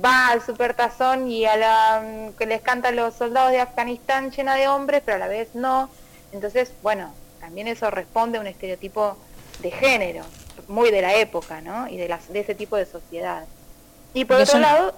[0.05, 4.55] Va al supertazón y a la mm, que les cantan los soldados de Afganistán llena
[4.55, 5.89] de hombres, pero a la vez no.
[6.31, 9.17] Entonces, bueno, también eso responde a un estereotipo
[9.59, 10.23] de género,
[10.67, 11.87] muy de la época, ¿no?
[11.87, 13.45] Y de, las, de ese tipo de sociedad.
[14.13, 14.93] Y por otro lado,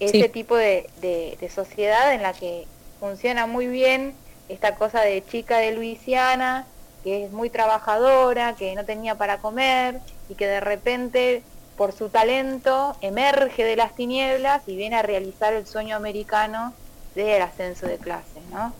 [0.00, 0.28] ese Sí.
[0.28, 2.66] tipo de, de- de sociedad en la que
[3.00, 4.14] funciona muy bien
[4.48, 6.66] esta cosa de chica de Luisiana,
[7.02, 11.42] que es muy trabajadora, que no tenía para comer y que de repente
[11.76, 16.72] por su talento emerge de las tinieblas y viene a realizar el sueño americano
[17.14, 18.72] del ascenso de clase, ¿no?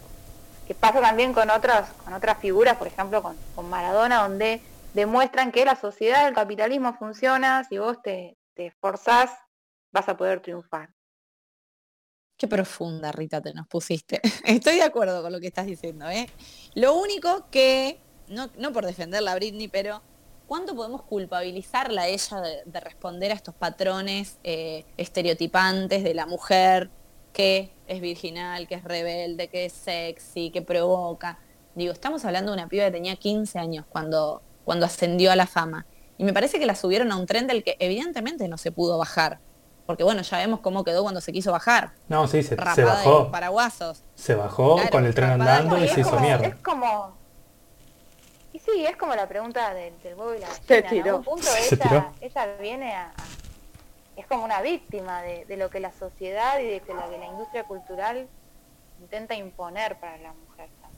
[0.66, 4.60] Que pasa también con otras, con otras figuras, por ejemplo con, con Maradona, donde
[4.94, 9.30] demuestran que la sociedad del capitalismo funciona, si vos te, te esforzás,
[9.92, 10.90] vas a poder triunfar.
[12.36, 14.20] Qué profunda, Rita, te nos pusiste.
[14.44, 16.28] Estoy de acuerdo con lo que estás diciendo, ¿eh?
[16.74, 20.02] Lo único que, no, no por defenderla a Britney, pero
[20.46, 26.26] ¿cuánto podemos culpabilizarla a ella de, de responder a estos patrones eh, estereotipantes de la
[26.26, 26.90] mujer
[27.32, 31.38] que es virginal, que es rebelde, que es sexy, que provoca?
[31.74, 35.46] Digo, estamos hablando de una piba que tenía 15 años cuando, cuando ascendió a la
[35.46, 35.86] fama.
[36.18, 38.98] Y me parece que la subieron a un tren del que evidentemente no se pudo
[38.98, 39.38] bajar.
[39.86, 42.84] Porque bueno, ya vemos cómo quedó cuando se quiso bajar No, sí, se, se de
[42.84, 43.10] bajó.
[43.20, 44.02] los paraguasos.
[44.16, 46.46] Se bajó Claro, con el tren andando No, y y se hizo como, mierda.
[46.48, 47.16] Es como...
[48.52, 50.88] Y sí, es como la pregunta del, del huevo y la Se gallina.
[50.90, 51.04] tiró.
[51.04, 52.12] En algún punto Se ella, tiró.
[52.20, 53.12] ella viene a,
[54.16, 57.18] Es como una víctima de, de lo que la sociedad y de que lo que
[57.18, 58.26] la industria cultural
[59.00, 60.45] intenta imponer para la mujer.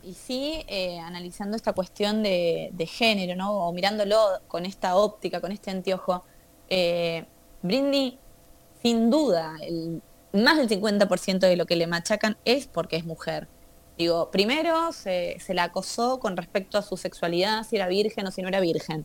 [0.03, 3.53] Y sí, eh, analizando esta cuestión de, género, ¿no?
[3.67, 6.25] O mirándolo con esta óptica, con este anteojo,
[6.69, 7.27] eh,
[7.63, 8.19] Brindy,
[8.83, 9.57] sin duda,
[10.33, 13.49] más del 50% de lo que le machacan es porque es mujer.
[13.99, 18.31] Digo, primero se, se la acosó con respecto a su sexualidad, si era virgen o
[18.31, 19.05] si no era virgen.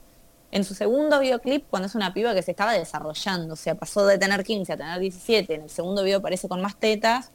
[0.52, 4.06] En su segundo videoclip, cuando es una piba que se estaba desarrollando, o sea, pasó
[4.06, 7.32] de tener 15 a tener 17, en el segundo video aparece con más tetas,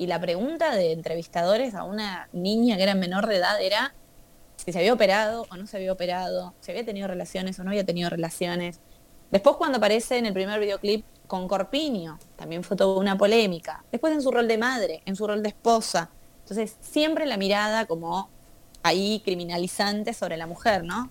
[0.00, 3.94] y la pregunta de entrevistadores a una niña que era menor de edad era
[4.56, 7.70] si se había operado o no se había operado, si había tenido relaciones o no
[7.70, 8.80] había tenido relaciones.
[9.30, 13.84] Después cuando aparece en el primer videoclip con Corpiño, también fue toda una polémica.
[13.92, 16.08] Después en su rol de madre, en su rol de esposa.
[16.44, 18.30] Entonces siempre la mirada como
[18.82, 21.10] ahí criminalizante sobre la mujer, ¿no?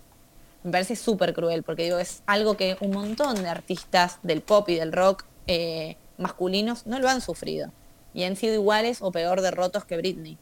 [0.63, 4.67] Me parece súper cruel porque digo, es algo que un montón de artistas del pop
[4.67, 7.71] y del rock eh, masculinos no lo han sufrido.
[8.13, 10.37] Y han sido iguales o peor de rotos que Britney.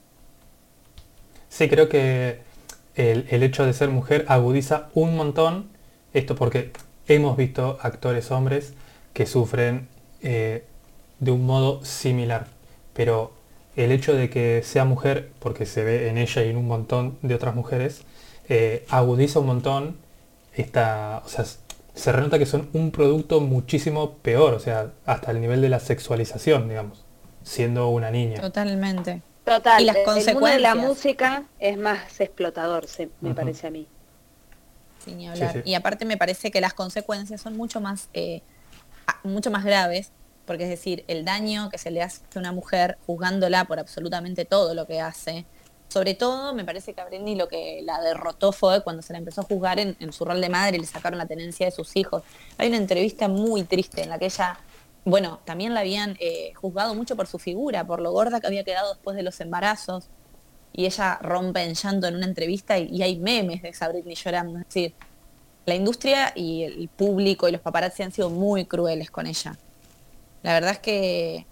[1.49, 2.39] Sí, creo que
[2.95, 5.69] el, el hecho de ser mujer agudiza un montón
[6.13, 6.71] esto porque
[7.07, 8.73] hemos visto actores hombres
[9.13, 9.87] que sufren
[10.21, 10.63] eh,
[11.19, 12.47] de un modo similar,
[12.93, 13.33] pero
[13.75, 17.17] el hecho de que sea mujer, porque se ve en ella y en un montón
[17.21, 18.01] de otras mujeres,
[18.49, 19.97] eh, agudiza un montón
[20.55, 21.45] esta, o sea,
[21.93, 25.79] se renota que son un producto muchísimo peor, o sea, hasta el nivel de la
[25.79, 27.03] sexualización, digamos,
[27.47, 28.39] siendo una niña.
[28.41, 29.21] Totalmente.
[29.45, 30.13] Total, Y las el mundo
[30.47, 30.75] de la consecuencias.
[30.75, 33.87] música es más explotador, se, me parece a mí.
[35.03, 35.53] Sin ni hablar.
[35.53, 35.69] Sí, sí.
[35.69, 38.41] Y aparte me parece que las consecuencias son mucho más, eh,
[39.23, 40.11] mucho más graves,
[40.45, 44.43] porque es decir, el daño que se le hace a una mujer juzgándola por absolutamente
[44.43, 45.45] todo lo que hace.
[45.87, 49.19] Sobre todo, me parece que a Britney lo que la derrotó fue cuando se la
[49.19, 51.71] empezó a juzgar en, en su rol de madre y le sacaron la tenencia de
[51.71, 52.23] sus hijos.
[52.57, 54.59] Hay una entrevista muy triste en la que ella,
[55.09, 58.63] bueno, también la habían eh, juzgado mucho por su figura, por lo gorda que había
[58.63, 60.09] quedado después de los embarazos.
[60.73, 64.15] Y ella rompe en llanto en una entrevista y, y hay memes de esa Britney
[64.15, 64.59] llorando.
[64.59, 64.93] Es decir,
[65.65, 69.57] la industria y el público y los paparazzi han sido muy crueles con ella.
[70.43, 71.45] La verdad es que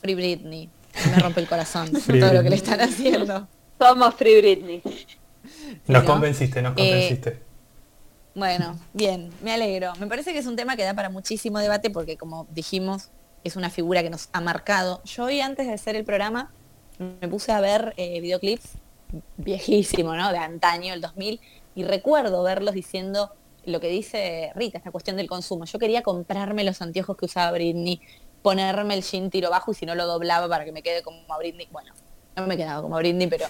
[0.00, 0.68] Free Britney.
[1.10, 3.48] Me rompe el corazón Free todo lo que le están haciendo.
[3.78, 4.82] Somos Free Britney.
[5.86, 6.10] Nos ¿no?
[6.10, 7.42] convenciste, nos Eh, convenciste.
[8.34, 9.92] Bueno, bien, me alegro.
[9.98, 13.10] Me parece que es un tema que da para muchísimo debate porque, como dijimos,
[13.44, 15.02] es una figura que nos ha marcado.
[15.04, 16.52] Yo hoy, antes de hacer el programa,
[16.98, 18.78] me puse a ver eh, videoclips
[19.36, 20.30] viejísimo, ¿no?
[20.32, 21.40] De antaño, el 2000,
[21.74, 23.32] y recuerdo verlos diciendo
[23.64, 25.64] lo que dice Rita, esta cuestión del consumo.
[25.64, 28.00] Yo quería comprarme los anteojos que usaba Britney,
[28.42, 31.32] ponerme el jean tiro bajo y si no lo doblaba para que me quede como
[31.32, 31.68] a Britney.
[31.70, 31.92] Bueno,
[32.36, 33.46] no me quedaba como a Britney, pero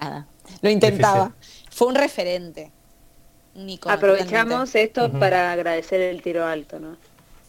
[0.00, 0.26] nada,
[0.60, 1.34] lo intentaba.
[1.70, 2.72] Fue un referente.
[3.90, 4.82] Aprovechamos totalmente.
[4.82, 6.96] esto para agradecer el tiro alto, ¿no?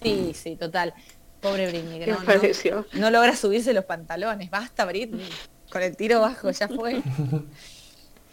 [0.01, 0.93] Sí, sí, total.
[1.41, 4.49] Pobre Britney, que ¿Qué no, no- logra subirse los pantalones.
[4.49, 5.27] Basta, Britney.
[5.71, 7.01] Con el tiro bajo, ya fue.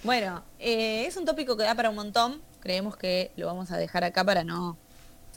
[0.03, 2.41] Bueno, eh, es un tópico que da para un montón.
[2.61, 4.79] Creemos que lo vamos a dejar acá para no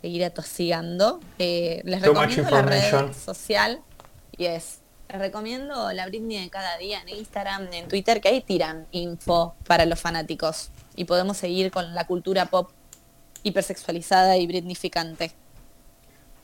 [0.02, 1.20] seguir atosigando.
[1.38, 3.82] Eh, les Too recomiendo la red social.
[4.38, 8.42] Y es, les recomiendo la Britney de cada día en Instagram, en Twitter, que ahí
[8.42, 10.70] tiran info para los fanáticos.
[10.96, 12.72] Y podemos seguir con la cultura pop
[13.44, 15.32] hipersexualizada y britnificante.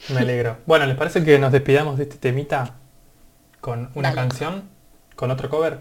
[0.10, 0.58] Me alegro.
[0.66, 2.76] Bueno, ¿les parece que nos despidamos de este temita
[3.62, 4.22] con una Dale.
[4.22, 4.70] canción?
[5.16, 5.80] ¿Con otro cover?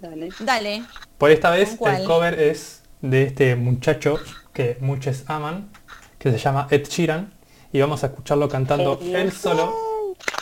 [0.00, 0.28] Dale.
[0.40, 0.82] Dale,
[1.16, 4.18] Por esta vez el cover es de este muchacho
[4.52, 5.70] que muchos aman,
[6.18, 7.32] que se llama Ed Sheeran,
[7.72, 9.74] y vamos a escucharlo cantando él solo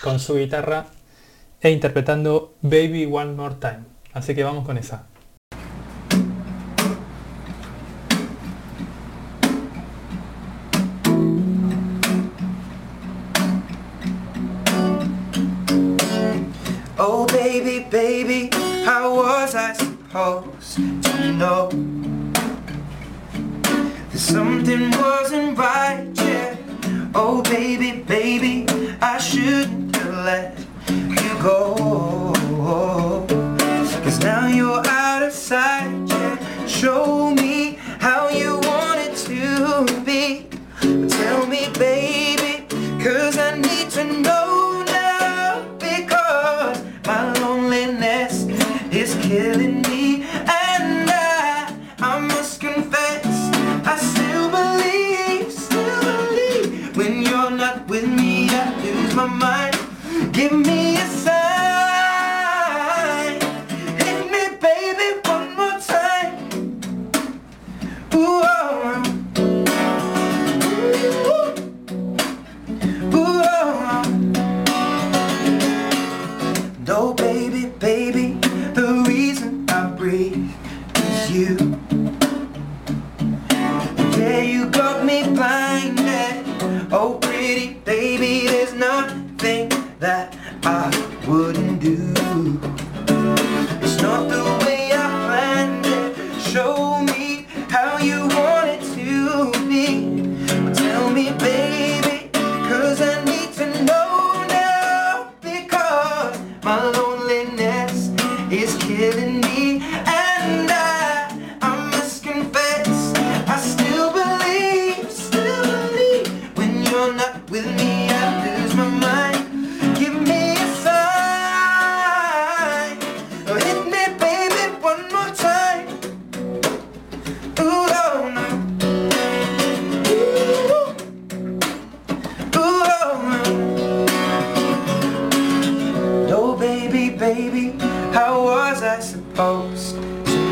[0.02, 0.86] con su guitarra
[1.60, 3.80] e interpretando Baby One More Time.
[4.12, 5.06] Así que vamos con esa.
[20.14, 21.68] To know
[24.10, 26.08] that something wasn't right?
[26.14, 26.56] Yeah.
[27.16, 28.64] Oh baby, baby,
[29.00, 32.32] I shouldn't have let you go.
[34.04, 35.90] Cause now you're out of sight.
[36.06, 36.66] Yeah.
[36.68, 40.46] Show me how you want it to be.
[41.08, 42.66] Tell me, baby,
[43.02, 48.44] cause I need to know now because my loneliness
[48.92, 49.83] is killing me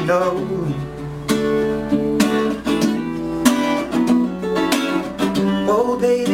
[0.05, 0.47] know?
[5.69, 6.32] Oh, baby,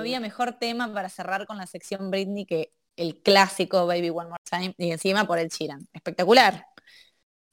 [0.00, 4.30] No había mejor tema para cerrar con la sección Britney que el clásico Baby One
[4.30, 5.86] More Time y encima por el Chiran.
[5.92, 6.64] Espectacular.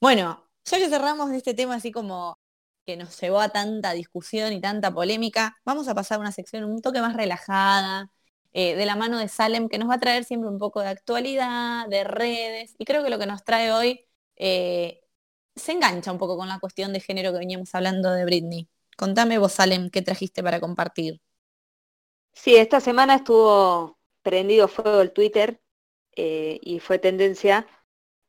[0.00, 2.38] Bueno, ya que cerramos este tema así como
[2.86, 6.64] que nos llevó a tanta discusión y tanta polémica, vamos a pasar a una sección
[6.64, 8.10] un toque más relajada,
[8.54, 10.88] eh, de la mano de Salem, que nos va a traer siempre un poco de
[10.88, 15.02] actualidad, de redes, y creo que lo que nos trae hoy eh,
[15.54, 18.68] se engancha un poco con la cuestión de género que veníamos hablando de Britney.
[18.96, 21.20] Contame vos, Salem, qué trajiste para compartir.
[22.40, 25.60] Sí, esta semana estuvo prendido fuego el Twitter
[26.14, 27.66] eh, y fue tendencia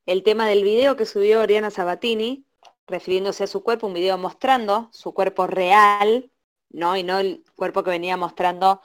[0.08, 2.44] el tema del video que subió Oriana Sabatini,
[2.88, 6.32] refiriéndose a su cuerpo, un video mostrando su cuerpo real,
[6.70, 6.98] ¿no?
[6.98, 8.82] Y no el cuerpo que venía mostrando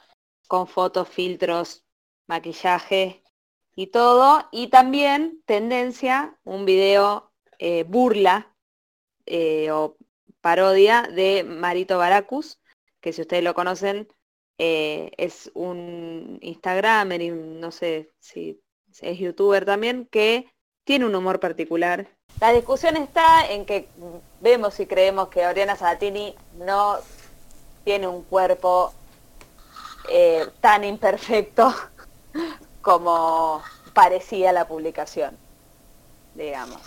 [0.47, 1.83] con fotos, filtros,
[2.27, 3.23] maquillaje
[3.75, 4.47] y todo.
[4.51, 8.55] Y también tendencia, un video eh, burla
[9.25, 9.97] eh, o
[10.41, 12.61] parodia de Marito Baracus,
[13.01, 14.07] que si ustedes lo conocen,
[14.57, 18.61] eh, es un Instagramer y no sé si
[19.01, 20.47] es youtuber también, que
[20.85, 22.07] tiene un humor particular.
[22.39, 23.87] La discusión está en que
[24.39, 26.97] vemos y creemos que Oriana Sabatini no
[27.83, 28.93] tiene un cuerpo
[30.09, 31.73] eh, tan imperfecto
[32.81, 33.61] como
[33.93, 35.37] parecía la publicación,
[36.35, 36.81] digamos.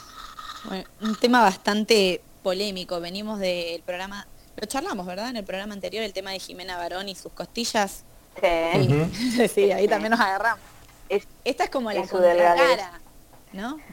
[0.64, 3.00] Bueno, un tema bastante polémico.
[3.00, 4.26] Venimos del programa,
[4.60, 5.30] lo charlamos, ¿verdad?
[5.30, 8.04] En el programa anterior, el tema de Jimena Barón y sus costillas.
[8.40, 9.48] Sí.
[9.54, 10.60] sí, ahí también nos agarramos.
[11.08, 12.00] Es- Esta es como la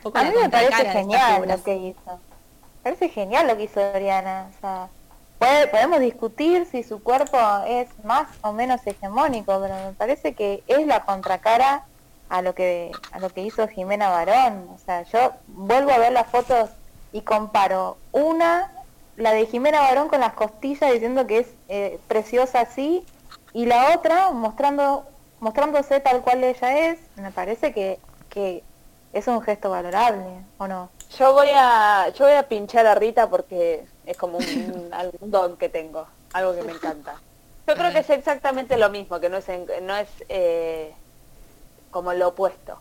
[0.03, 2.19] poco A mí me parece genial lo que hizo.
[2.83, 4.49] Me parece genial lo que hizo Oriana.
[4.55, 4.87] O sea,
[5.39, 7.37] puede- podemos discutir si su cuerpo
[7.67, 11.85] es más o menos hegemónico, pero me parece que es la contracara
[12.29, 14.67] a lo que a lo que hizo Jimena Barón.
[14.75, 16.69] O sea, yo vuelvo a ver las fotos
[17.13, 18.71] y comparo una,
[19.17, 23.05] la de Jimena Barón con las costillas diciendo que es eh, preciosa así,
[23.53, 25.05] y la otra mostrando
[25.39, 26.99] mostrándose tal cual ella es.
[27.17, 27.99] Me parece que,
[28.29, 28.63] que
[29.13, 30.89] es un gesto valorable, ¿o no?
[31.17, 34.91] Yo voy a, yo voy a pinchar a Rita porque es como un,
[35.21, 37.21] don que tengo, algo que me encanta.
[37.67, 39.45] Yo creo que es exactamente lo mismo, que no es,
[39.81, 40.93] no es eh,
[41.91, 42.77] como lo opuesto,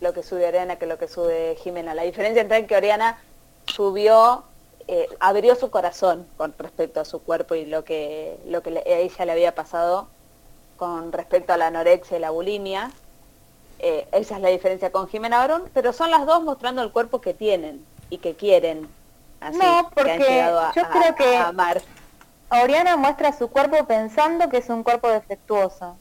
[0.00, 1.94] lo que sube Oriana que lo que sube Jimena.
[1.94, 3.20] La diferencia entre que Oriana
[3.66, 4.44] subió,
[4.88, 8.80] eh, abrió su corazón con respecto a su cuerpo y lo que, lo que le-
[8.80, 10.08] a ella le había pasado
[10.76, 12.90] con respecto a la anorexia y la bulimia.
[13.80, 17.20] Eh, esa es la diferencia con Jimena Barón, pero son las dos mostrando el cuerpo
[17.20, 18.88] que tienen y que quieren.
[19.40, 21.80] Así, No, que han porque a, yo a- creo que- a amar.
[22.50, 25.96] Oriana muestra su cuerpo pensando que es un cuerpo defectuoso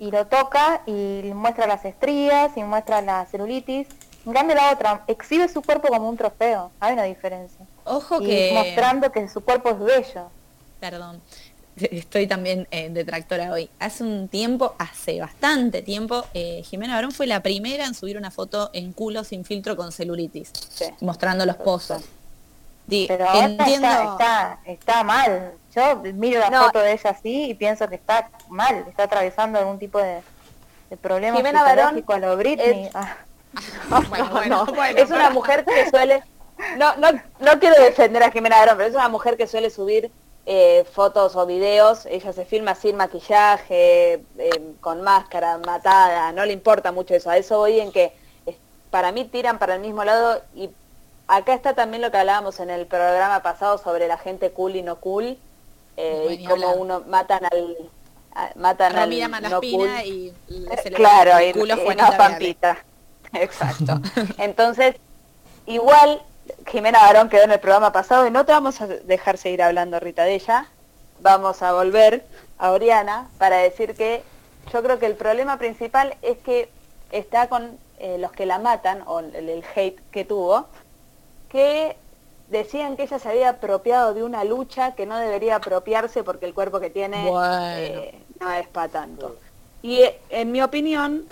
[0.00, 3.86] y lo toca y muestra las estrías y muestra la celulitis.
[4.26, 6.72] En cambio la otra exhibe su cuerpo como un trofeo.
[6.80, 7.64] Hay una diferencia.
[7.84, 8.50] Ojo Y que...
[8.54, 10.28] mostrando que su cuerpo es bello.
[10.80, 11.20] Perdón,
[11.76, 13.68] estoy también eh, detractora hoy.
[13.78, 18.30] Hace un tiempo, hace bastante tiempo, eh, Jimena Barón fue la primera en subir una
[18.30, 20.86] foto en culo sin filtro con celulitis, Sí.
[21.00, 22.02] mostrando los pozos.
[22.86, 25.52] Pero ahora entiendo, está, está, está mal.
[25.74, 26.64] Yo miro la No.
[26.64, 30.20] foto de ella así y pienso que está mal, está atravesando algún tipo de,
[30.90, 32.84] de problema Jimena Barón a lo Britney.
[32.86, 33.16] es- Ah,
[33.88, 36.22] Bueno, No, bueno, no, bueno, es una pero- mujer que suele,
[36.76, 37.08] no, no,
[37.40, 40.10] no quiero defender a Jimena Barón, pero es una mujer que suele subir
[40.46, 46.52] eh, fotos o videos, ella se filma sin maquillaje, eh, con máscara, matada, no le
[46.52, 48.12] importa mucho eso, a eso voy en que
[48.90, 50.70] para mí tiran para el mismo lado y
[51.26, 54.82] acá está también lo que hablábamos en el programa pasado sobre la gente cool y
[54.82, 55.36] no cool,
[55.96, 56.76] eh, y cómo hablar.
[56.78, 57.76] uno matan al
[58.36, 60.06] a- matan al Romina no Malaspina cool.
[60.06, 62.16] y Eh, se le claro, el y, culo y Juanita no.
[62.18, 62.78] Pampita.
[63.32, 64.00] Exacto.
[64.38, 64.96] Entonces,
[65.66, 66.20] igual
[66.66, 69.98] Jimena Barón quedó en el programa pasado y no te vamos a dejar seguir hablando,
[70.00, 70.66] Rita, de ella.
[71.20, 72.24] Vamos a volver
[72.58, 74.22] a Oriana para decir que
[74.72, 76.68] yo creo que el problema principal es que
[77.12, 80.66] está con eh, los que la matan, o el, el hate que tuvo,
[81.48, 81.96] que
[82.48, 86.54] decían que ella se había apropiado de una lucha que no debería apropiarse porque el
[86.54, 87.76] cuerpo que tiene Bueno.
[87.78, 89.36] eh, no es para tanto.
[89.82, 91.26] Y en mi opinión,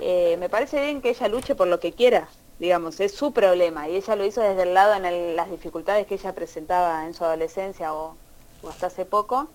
[0.00, 2.28] eh, me parece bien que ella luche por lo que quiera,
[2.58, 6.06] digamos, es su problema y ella lo hizo desde el lado en el- las dificultades
[6.06, 8.16] que ella presentaba en su adolescencia o,
[8.62, 9.48] o hasta hace poco.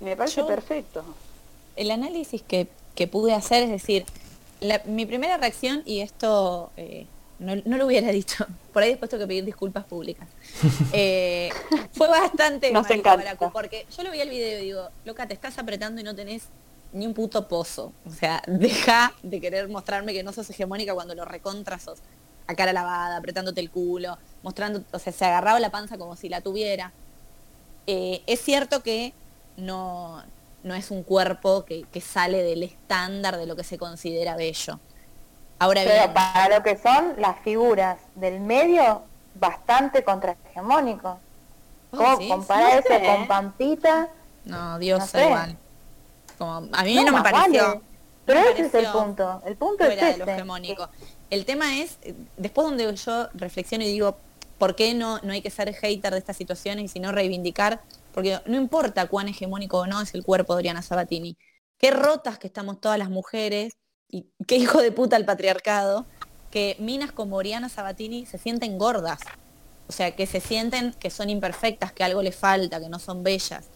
[0.00, 1.04] Y me parece Yo- perfecto.
[1.76, 4.04] el análisis que, que pude hacer, es decir,
[4.60, 7.06] la- mi primera reacción, y esto eh,
[7.40, 10.28] no, no lo hubiera dicho, por ahí después tengo que pedir disculpas públicas,
[10.92, 11.50] eh,
[11.92, 13.36] fue bastante Nos encanta.
[13.52, 16.44] Porque yo lo vi el video y digo, loca, te estás apretando y no tenés
[16.92, 17.92] ni un puto pozo.
[18.04, 22.00] O sea, deja de querer mostrarme que no sos hegemónica cuando lo recontra sos.
[22.46, 26.28] A cara lavada, apretándote el culo, mostrando, o sea, se agarraba la panza como si
[26.28, 26.94] la tuviera.
[27.86, 29.14] Eh, es cierto que
[29.56, 30.22] no,
[30.62, 34.80] no es un cuerpo que, que sale del estándar de lo que se considera bello.
[35.58, 41.18] Ahora bien, Pero para lo que son las figuras del medio, bastante contrahegemónicos.
[41.90, 42.28] ¿Vos ¿Cómo decís?
[42.28, 44.14] comparar eso con Pampita?
[44.44, 45.20] No, Dios No sé.
[45.20, 45.58] igual.
[46.38, 47.66] Como, a mí no, me pareció.
[47.66, 47.80] vale.
[48.24, 49.42] Pero me ese es el punto.
[49.46, 50.34] El punto es fuera de lo ese.
[50.34, 50.88] hegemónico.
[51.30, 54.18] El tema es, eh, después donde yo reflexiono y digo,
[54.58, 57.80] ¿por qué no, no hay que ser hater de estas situaciones y sino reivindicar?
[58.12, 61.36] Porque no importa cuán hegemónico o no es el cuerpo de Oriana Sabatini.
[61.78, 63.76] Qué rotas que estamos todas las mujeres
[64.10, 66.06] y qué hijo de puta el patriarcado,
[66.50, 69.20] que minas como Oriana Sabatini se sienten gordas.
[69.88, 73.22] O sea, que se sienten que son imperfectas, que algo les falta, que no son
[73.22, 73.68] bellas.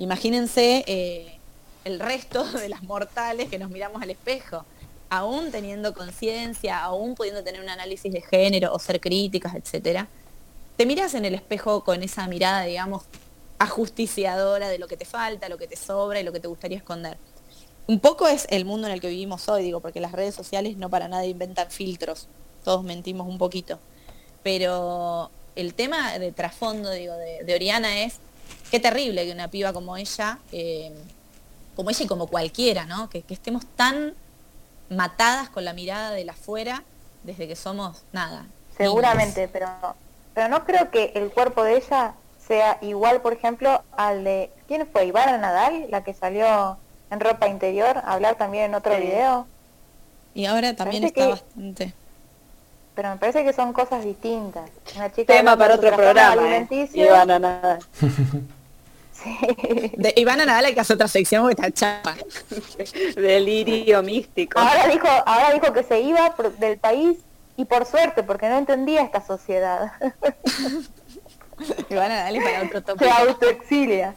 [0.00, 1.33] Imagínense eh,
[1.84, 4.64] el resto de las mortales que nos miramos al espejo,
[5.10, 10.08] aún teniendo conciencia, aún pudiendo tener un análisis de género o ser críticas, etcétera.
[10.76, 13.04] Te miras en el espejo con esa mirada, digamos,
[13.58, 16.78] ajusticiadora de lo que te falta, lo que te sobra y lo que te gustaría
[16.78, 17.16] esconder.
[17.86, 20.76] Un poco es el mundo en el que vivimos hoy, digo, porque las redes sociales
[20.76, 22.28] no para nada inventan filtros,
[22.64, 23.78] todos mentimos un poquito.
[24.42, 28.16] Pero el tema de trasfondo, digo, de, Oriana es
[28.70, 30.92] qué terrible que una piba como ella, eh,
[31.76, 33.08] como ella y como cualquiera, ¿no?
[33.10, 34.14] Que, que estemos tan
[34.90, 36.82] matadas con la mirada de la afuera
[37.22, 38.44] desde que somos nada.
[38.76, 39.68] Seguramente, pero,
[40.34, 42.14] pero no creo que el cuerpo de ella
[42.46, 44.50] sea igual, por ejemplo, al de...
[44.68, 45.06] ¿Quién fue?
[45.06, 46.76] Ivana Nadal, la que salió
[47.10, 49.02] en ropa interior, a hablar también en otro Sí.
[49.02, 49.46] video.
[50.34, 51.94] Y ahora también Parece está que- bastante...
[52.94, 54.70] Pero me parece que son cosas distintas.
[54.94, 56.38] Una chica Tema para otro programa, ¿eh?
[56.38, 57.04] alimenticio.
[57.06, 57.78] Y van a nada.
[57.98, 58.06] Sí.
[59.96, 62.16] De Ivana Nadal hay que hacer otra sección porque está chapa.
[63.14, 64.58] Delirio místico.
[64.58, 67.18] Ahora dijo, ahora dijo que se iba por- del país
[67.56, 69.92] y por suerte, porque no entendía esta sociedad.
[71.90, 73.10] Ivana Nadal para otro se tópico.
[73.12, 74.14] autoexilia.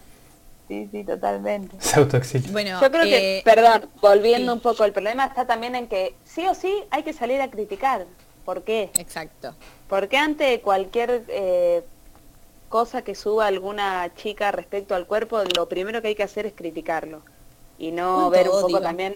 [0.67, 1.75] Sí, sí, totalmente.
[1.79, 2.51] Se autoexilia.
[2.51, 4.57] Bueno, Yo creo que, eh, perdón, volviendo sí.
[4.57, 7.49] un poco, el problema está también en que sí o sí hay que salir a
[7.49, 8.05] criticar.
[8.43, 8.91] ¿Por qué?
[8.97, 9.55] Exacto.
[9.87, 11.83] Porque ante cualquier eh,
[12.69, 16.53] cosa que suba alguna chica respecto al cuerpo, lo primero que hay que hacer es
[16.53, 17.21] criticarlo.
[17.79, 19.15] Y no ¿Cuánto ver un poco también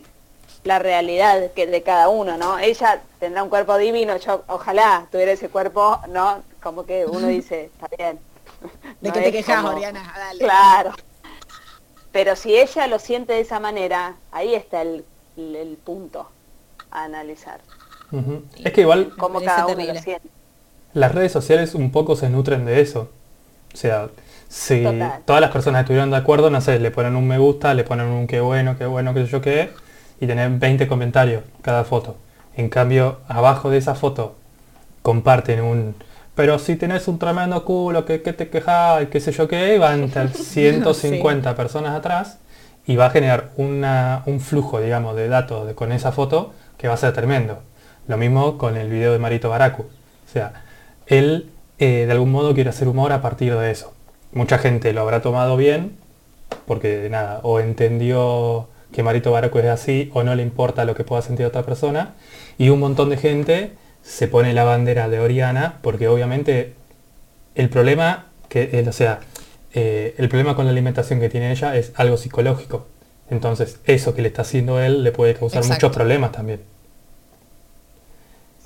[0.64, 2.60] la realidad que de cada uno, ¿no?
[2.60, 6.44] Ella tendrá un cuerpo divino, yo ojalá tuviera ese cuerpo, ¿no?
[6.62, 8.20] Como que uno dice, está bien.
[9.02, 10.14] ¿De No qué te quejas, como- Oriana?
[10.16, 10.40] Dale.
[10.40, 10.92] Claro.
[12.12, 15.06] Pero si ella lo siente de esa manera, ahí está el,
[15.38, 16.30] el- el punto
[16.92, 17.62] a analizar.
[18.64, 19.94] Es que igual parece cada uno terrible.
[19.94, 20.28] lo siente.
[20.94, 23.10] las redes sociales un poco se nutren de eso.
[23.74, 24.10] O sea,
[24.50, 25.20] si Total.
[25.26, 28.08] todas las personas estuvieran de acuerdo, no sé, le ponen un me gusta, le ponen
[28.08, 29.70] un qué bueno, qué bueno, qué sé yo qué,
[30.20, 32.18] y tener 20 comentarios cada foto.
[32.56, 34.36] En cambio, abajo de esa foto
[35.02, 35.96] comparten un
[36.34, 40.02] pero si tenés un tremendo culo, que, que te quejas, qué sé yo qué, van
[40.02, 42.40] a estar 150 personas atrás
[42.88, 46.88] y va a generar una- un flujo, digamos, de datos de- con esa foto que
[46.88, 47.60] va a ser tremendo.
[48.08, 49.84] Lo mismo con el video de Marito Baracu.
[49.84, 50.54] O sea,
[51.06, 51.50] él
[51.82, 53.92] eh, de algún modo quiere hacer humor a partir de eso.
[54.32, 55.98] Mucha gente lo habrá tomado bien,
[56.68, 61.04] porque nada, o entendió que Marito Baracu es así, o no le importa lo que
[61.04, 62.14] pueda sentir otra persona,
[62.58, 63.72] y un montón de gente
[64.04, 66.74] se pone la bandera de Oriana, porque obviamente
[67.56, 69.20] el problema que, o sea,
[69.74, 72.86] eh, el problema con la alimentación que tiene ella es algo psicológico.
[73.30, 75.88] Entonces, eso que le está haciendo él le puede causar Exacto.
[75.88, 76.60] muchos problemas también.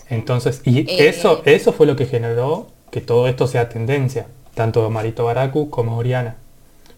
[0.10, 4.90] Entonces, y Eh, eso, eso fue lo que generó que todo esto sea tendencia, tanto
[4.90, 6.38] Marito Baracu como Oriana.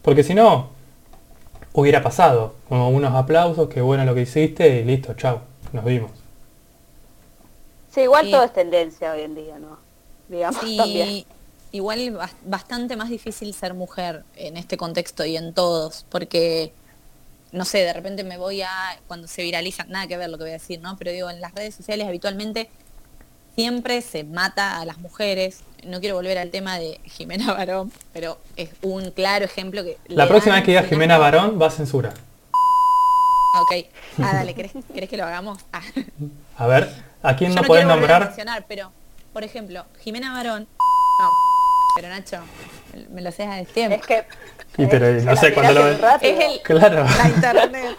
[0.03, 0.69] Porque si no,
[1.73, 5.41] hubiera pasado, como unos aplausos, qué bueno lo que hiciste y listo, chao,
[5.73, 6.11] nos vimos.
[7.91, 8.31] Sí, igual Sí.
[8.31, 9.79] todo es tendencia hoy en día, ¿no?
[10.29, 11.07] Digamos también.
[11.07, 11.25] Sí,
[11.71, 16.73] igual bas- bastante más difícil ser mujer en este contexto y en todos, porque,
[17.51, 18.69] no sé, de repente me voy a,
[19.07, 20.95] cuando se viraliza, nada que ver lo que voy a decir, ¿no?
[20.97, 22.69] Pero digo, en las redes sociales habitualmente
[23.57, 25.61] siempre se mata a las mujeres.
[25.83, 29.97] No quiero volver al tema de Jimena Barón, pero es un claro ejemplo que...
[30.07, 32.13] La próxima vez que diga Jimena Barón, va a censura.
[33.59, 33.85] Ok.
[34.21, 35.57] Ah, dale, ¿querés, querés que lo hagamos?
[35.73, 35.81] Ah.
[36.57, 36.87] A ver,
[37.23, 38.25] ¿a quién Yo no a nombrar?
[38.25, 38.91] mencionar, pero,
[39.33, 40.67] por ejemplo, Jimena Barón.
[41.19, 41.29] No,
[41.95, 42.37] pero Nacho,
[43.09, 43.95] me lo sé a tiempo.
[43.95, 44.25] Es que
[44.77, 46.31] Y pero no sé cuándo lo rápido.
[46.31, 47.05] Es el, Claro.
[47.05, 47.97] la internet.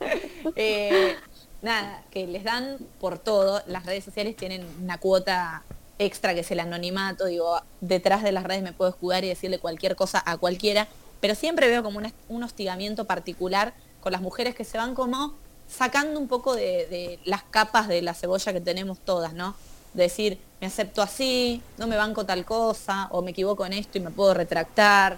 [0.54, 1.16] Eh,
[1.62, 3.62] nada, que les dan por todo.
[3.66, 5.62] Las redes sociales tienen una cuota
[5.98, 7.26] extra que es el anonimato.
[7.26, 10.86] Digo, detrás de las redes me puedo escudar y decirle cualquier cosa a cualquiera.
[11.20, 15.34] Pero siempre veo como un hostigamiento particular con las mujeres que se van como
[15.68, 19.56] sacando un poco de, de las capas de la cebolla que tenemos todas, ¿no?
[19.94, 23.98] De decir, me acepto así, no me banco tal cosa, o me equivoco en esto
[23.98, 25.16] y me puedo retractar.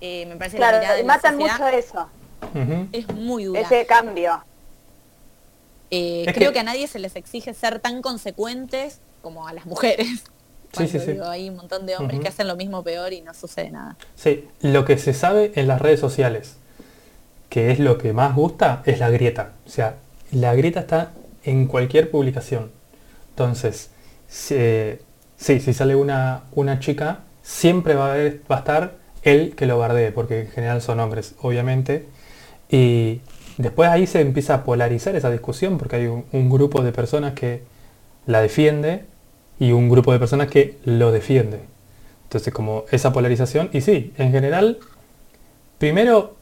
[0.00, 2.08] Eh, me parece que la mirada Claro, de y la matan sociedad mucho eso,
[2.92, 3.60] es muy dura.
[3.62, 4.44] ese cambio.
[5.90, 6.60] Eh, creo que- que...
[6.60, 10.08] a nadie se les exige ser tan consecuentes como a las mujeres.
[10.74, 11.12] Cuando sí, sí.
[11.12, 13.96] digo, hay un montón de hombres que hacen lo mismo peor y no sucede nada.
[14.16, 16.56] Sí, lo que se sabe en las redes sociales,
[17.48, 19.52] que es lo que más gusta, es la grieta.
[19.66, 19.96] O sea,
[20.30, 21.12] la grieta está
[21.44, 22.70] en cualquier publicación.
[23.30, 23.88] Entonces,
[24.28, 24.98] si-
[25.38, 29.64] sí, si sale una, una chica, siempre va a, haber- va a estar él que
[29.64, 32.06] lo bardee, porque en general son hombres, obviamente.
[32.70, 33.22] Y
[33.58, 37.34] después ahí se empieza a polarizar esa discusión, porque hay un, un grupo de personas
[37.34, 37.62] que
[38.26, 39.04] la defiende
[39.58, 41.60] y un grupo de personas que lo defiende.
[42.24, 44.78] Entonces, como esa polarización, y sí, en general,
[45.78, 46.36] primero,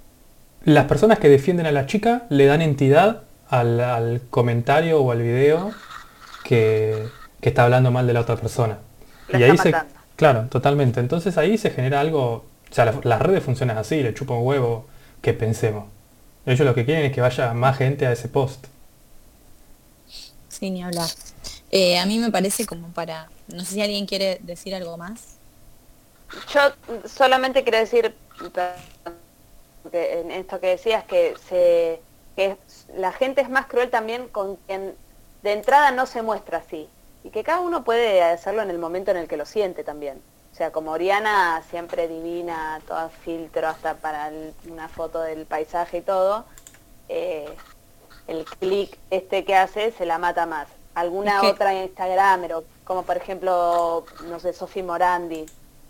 [0.65, 5.23] las personas que defienden a la chica le dan entidad al, al comentario o al
[5.23, 5.71] video
[6.43, 7.07] que,
[7.41, 8.79] que está hablando mal de la otra persona.
[9.29, 9.75] La y ahí se,
[10.17, 11.01] claro, totalmente.
[11.01, 14.47] Entonces ahí se genera algo, o sea, las, las redes funcionan así, le chupa un
[14.47, 14.87] huevo
[15.23, 15.85] que pensemos.
[16.47, 18.67] Ellos lo que quieren es que vaya más gente a ese post.
[20.49, 21.09] Sí, ni hablar.
[21.71, 23.29] Eh, a mí me parece como para...
[23.49, 25.37] No sé si alguien quiere decir algo más.
[26.53, 26.61] Yo
[27.09, 28.15] solamente quiero decir
[29.91, 32.01] que en esto que decías que se
[32.37, 32.57] que
[32.97, 34.95] la gente es más cruel también con quien
[35.43, 36.89] de entrada no se muestra así
[37.25, 40.21] y que cada uno puede hacerlo en el momento en el que lo siente también.
[40.57, 45.99] O sea, como Oriana siempre divina, todo filtro hasta para el- una foto del paisaje
[45.99, 46.47] y todo,
[47.11, 47.55] eh,
[48.27, 50.67] el clic este que hace se la mata más.
[50.95, 55.45] Alguna otra Instagramer, o como por ejemplo, no sé, Sofi Morandi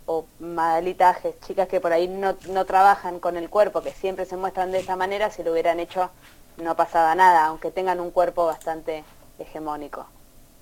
[0.07, 4.25] o Madalita Ajes, chicas que por ahí no, no trabajan con el cuerpo, que siempre
[4.27, 6.11] se muestran de esa manera, si lo hubieran hecho
[6.57, 9.05] no pasaba nada, aunque tengan un cuerpo bastante
[9.39, 10.09] hegemónico.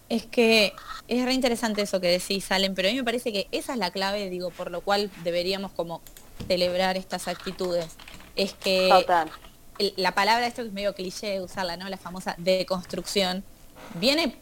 [0.09, 0.73] Es que
[1.09, 3.79] es re interesante eso que decís, Salen, pero a mí me parece que esa es
[3.79, 6.03] la clave, digo, por lo cual deberíamos como
[6.47, 7.89] celebrar estas actitudes.
[8.37, 9.31] Es que Total.
[9.97, 11.89] la palabra, esto que es medio cliché usarla, ¿no?
[11.89, 13.45] La famosa deconstrucción,
[13.95, 14.37] viene,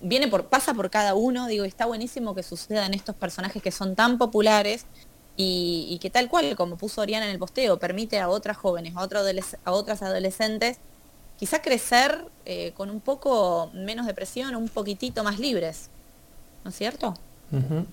[0.00, 3.70] viene por, pasa por cada uno, digo, y está buenísimo que sucedan estos personajes que
[3.70, 4.86] son tan populares
[5.36, 8.96] y, y que tal cual, como puso Oriana en el posteo, permite a otras jóvenes,
[8.96, 9.20] a, otro
[9.64, 10.78] a otras adolescentes,
[11.42, 15.88] quizá crecer eh, con un poco menos depresión, un poquitito más libres.
[16.62, 17.14] ¿No es cierto?
[17.50, 17.84] Ujú.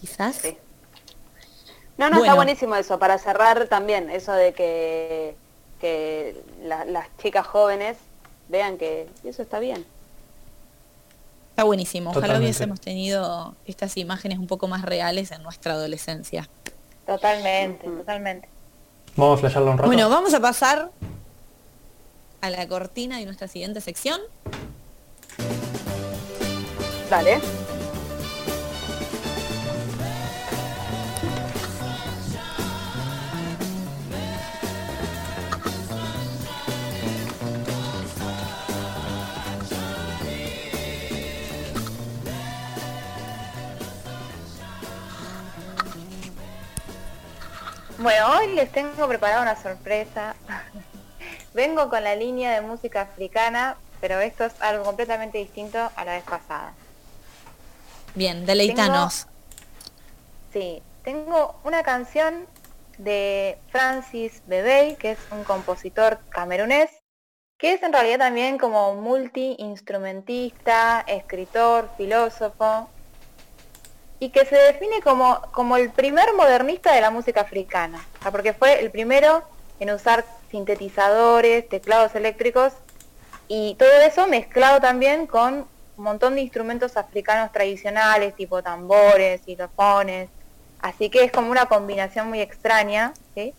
[0.00, 0.36] Quizás.
[0.36, 0.56] Sí.
[1.98, 5.34] No, no, está buenísimo eso, para cerrar también, eso de que,
[5.80, 7.96] que la- las chicas jóvenes
[8.48, 9.84] vean que eso está bien.
[11.50, 12.10] Está buenísimo.
[12.10, 12.44] Ojalá Totalmente.
[12.46, 16.48] hubiésemos tenido estas imágenes un poco más reales en nuestra adolescencia.
[17.06, 18.48] Totalmente, totalmente.
[19.16, 19.88] Vamos a flashearlo un rato.
[19.88, 20.92] Bueno, vamos a pasar
[22.44, 24.20] a la cortina de nuestra siguiente sección.
[27.08, 27.40] Dale.
[47.96, 50.34] Bueno, hoy les tengo preparada una sorpresa.
[51.54, 56.14] Vengo con la línea de música africana, pero esto es algo completamente distinto a la
[56.14, 56.74] vez pasada.
[58.16, 59.28] Bien, deleitanos.
[60.52, 62.46] Sí, tengo una canción
[62.98, 66.90] de Francis Bebey, que es un compositor camerunés,
[67.56, 72.90] que es en realidad también como multi-instrumentista, escritor, filósofo,
[74.18, 78.32] y que se define como, como el primer modernista de la música africana, o sea,
[78.32, 79.44] porque fue el primero
[79.80, 80.24] en usar
[80.54, 82.72] sintetizadores, teclados eléctricos,
[83.48, 90.28] y todo eso mezclado también con un montón de instrumentos africanos tradicionales, tipo tambores, xylofones,
[90.80, 93.52] así que es como una combinación muy extraña, ¿sí?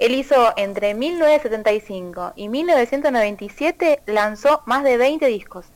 [0.00, 5.66] Él hizo entre 1975 y 1997 lanzó más de 20 discos.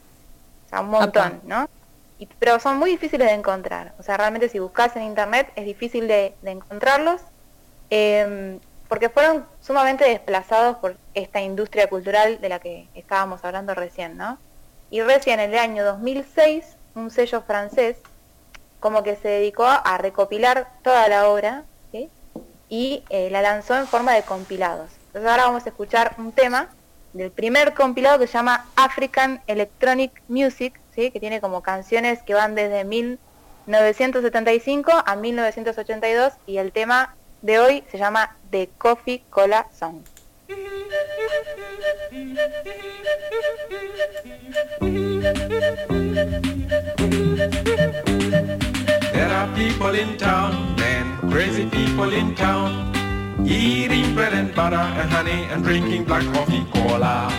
[0.66, 1.40] O sea, un montón.
[1.44, 1.68] ¿no?
[2.18, 3.92] Y- pero son muy difíciles de encontrar.
[3.98, 7.20] O sea, realmente si buscas en internet es difícil de, de encontrarlos.
[7.90, 8.58] em,
[8.88, 14.38] porque fueron sumamente desplazados por esta industria cultural de la que estábamos hablando recién, ¿no?
[14.90, 17.96] Y recién en el año 2006, un sello francés
[18.80, 21.64] como que se dedicó a recopilar toda la obra
[22.68, 24.90] y eh, la lanzó en forma de compilados.
[25.06, 26.68] Entonces ahora vamos a escuchar un tema
[27.12, 31.10] del primer compilado que se llama African Electronic Music, ¿sí?
[31.10, 37.84] que tiene como canciones que van desde 1975 a 1982 y el tema de hoy
[37.92, 40.02] se llama The Coffee Cola Song.
[49.12, 52.92] There are people in town, men, crazy people in town,
[53.46, 57.30] eating bread and butter and honey and drinking black coffee cola.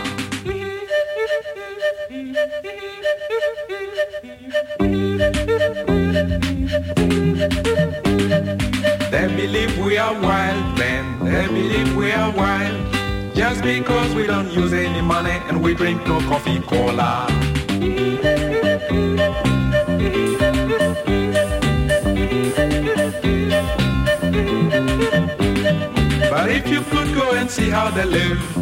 [9.16, 13.34] They believe we are wild men, they believe we are wild.
[13.34, 17.26] Just because we don't use any money and we drink no coffee cola.
[26.30, 28.54] But if you could go and see how they live,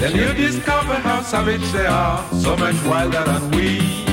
[0.00, 4.07] then you discover how savage they are, so much wilder than we.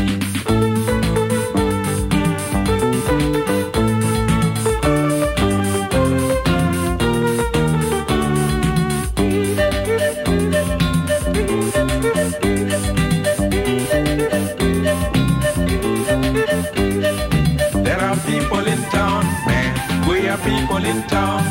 [20.38, 21.44] People in town,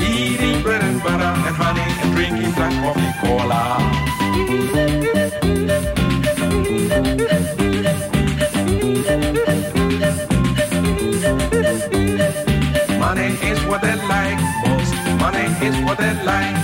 [0.00, 3.62] eating bread and butter and honey and drinking black coffee cola.
[12.98, 16.56] Money is what they like most, money is what they like.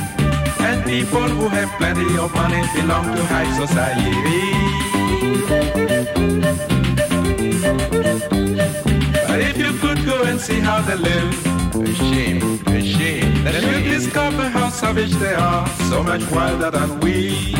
[0.60, 4.90] And people who have plenty of money belong to high society.
[9.30, 14.48] But if you could go and see how they live, machine, machine, then you'd discover
[14.48, 17.54] how savage they are, so much wilder than we.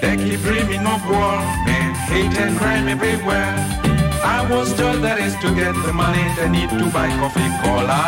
[0.00, 1.36] They keep dreaming of war,
[1.66, 3.81] man, hate and crime everywhere.
[4.42, 8.02] I was told that is to get the money they need to buy coffee cola.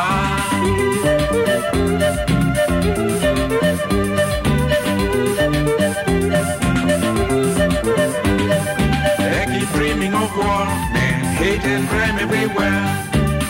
[9.22, 12.82] They keep dreaming of war, man, hate and crime everywhere.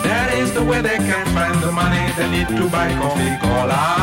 [0.05, 3.95] That is the way they can find the money they need to buy coffee cola.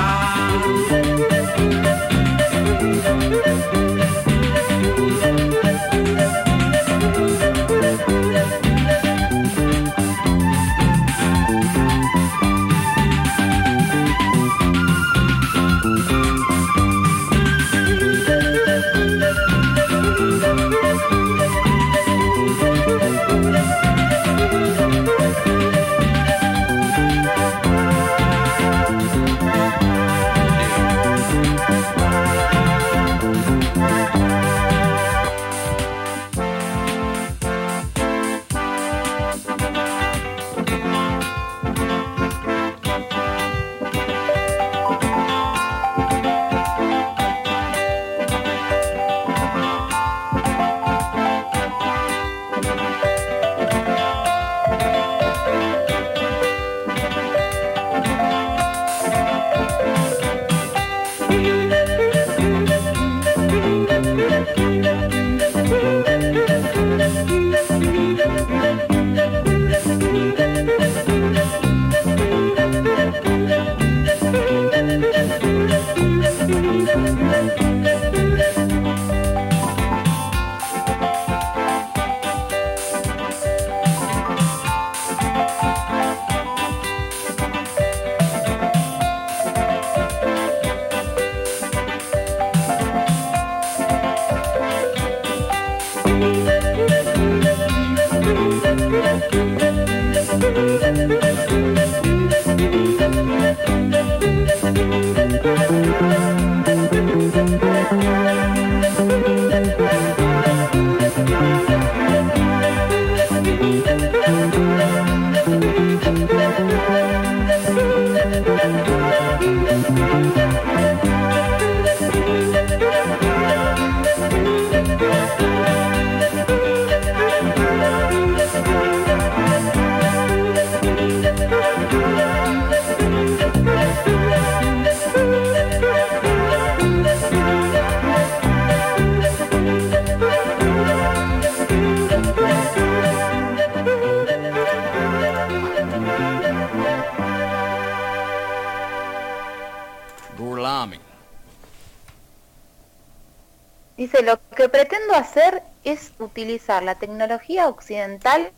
[156.42, 158.52] Utilizar la tecnología occidental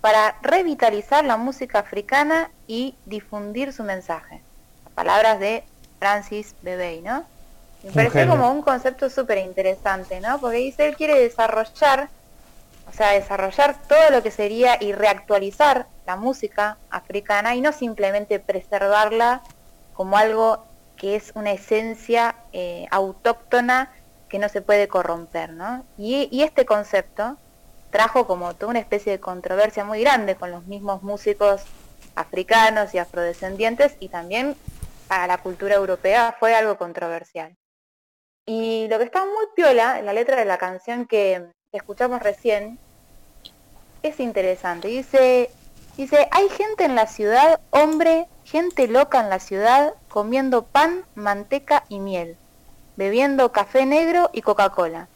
[0.00, 4.42] para revitalizar la música africana y difundir su mensaje.
[4.96, 5.62] Palabras de
[6.00, 7.24] Francis Bebey, ¿no?
[7.94, 8.34] Me Un genio.
[8.34, 10.40] como un concepto súper interesante, ¿no?
[10.40, 12.08] Porque dice, él quiere desarrollar,
[12.88, 18.40] o sea, desarrollar todo lo que sería y reactualizar la música africana y no simplemente
[18.40, 19.42] preservarla
[19.94, 20.64] como algo
[20.96, 23.90] que es una esencia eh, autóctona
[24.32, 25.84] que no se puede corromper, ¿no?
[25.98, 27.36] Y, este concepto
[27.90, 31.64] trajo como toda una especie de controversia muy grande con los mismos músicos
[32.14, 34.56] africanos y afrodescendientes y también
[35.06, 37.54] para la cultura europea fue algo controversial.
[38.46, 42.78] Y lo que está muy piola en la letra de la canción que escuchamos recién
[44.02, 44.88] es interesante.
[44.88, 45.50] Dice,
[45.98, 51.84] dice, hay gente en la ciudad, hombre, gente loca en la ciudad, comiendo pan, manteca
[51.90, 52.38] y miel,
[53.02, 55.08] bebiendo café negro y Coca-Cola.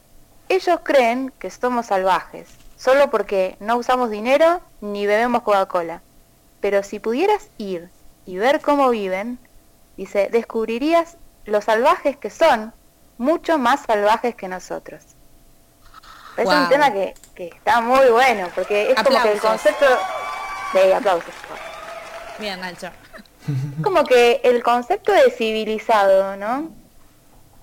[0.48, 6.02] Ellos creen que somos salvajes, solo porque no usamos dinero ni bebemos Coca-Cola.
[6.60, 7.88] Pero si pudieras ir
[8.24, 9.38] y ver cómo viven,
[9.96, 12.72] dice, descubrirías lo salvajes que son,
[13.18, 15.04] mucho más salvajes que nosotros.
[16.36, 19.86] Es un tema que, que está muy bueno, porque es como que el concepto...
[20.74, 21.34] de aplausos.
[22.40, 22.90] Bien, Nacho.
[23.82, 26.68] como que el concepto de civilizado, ¿no?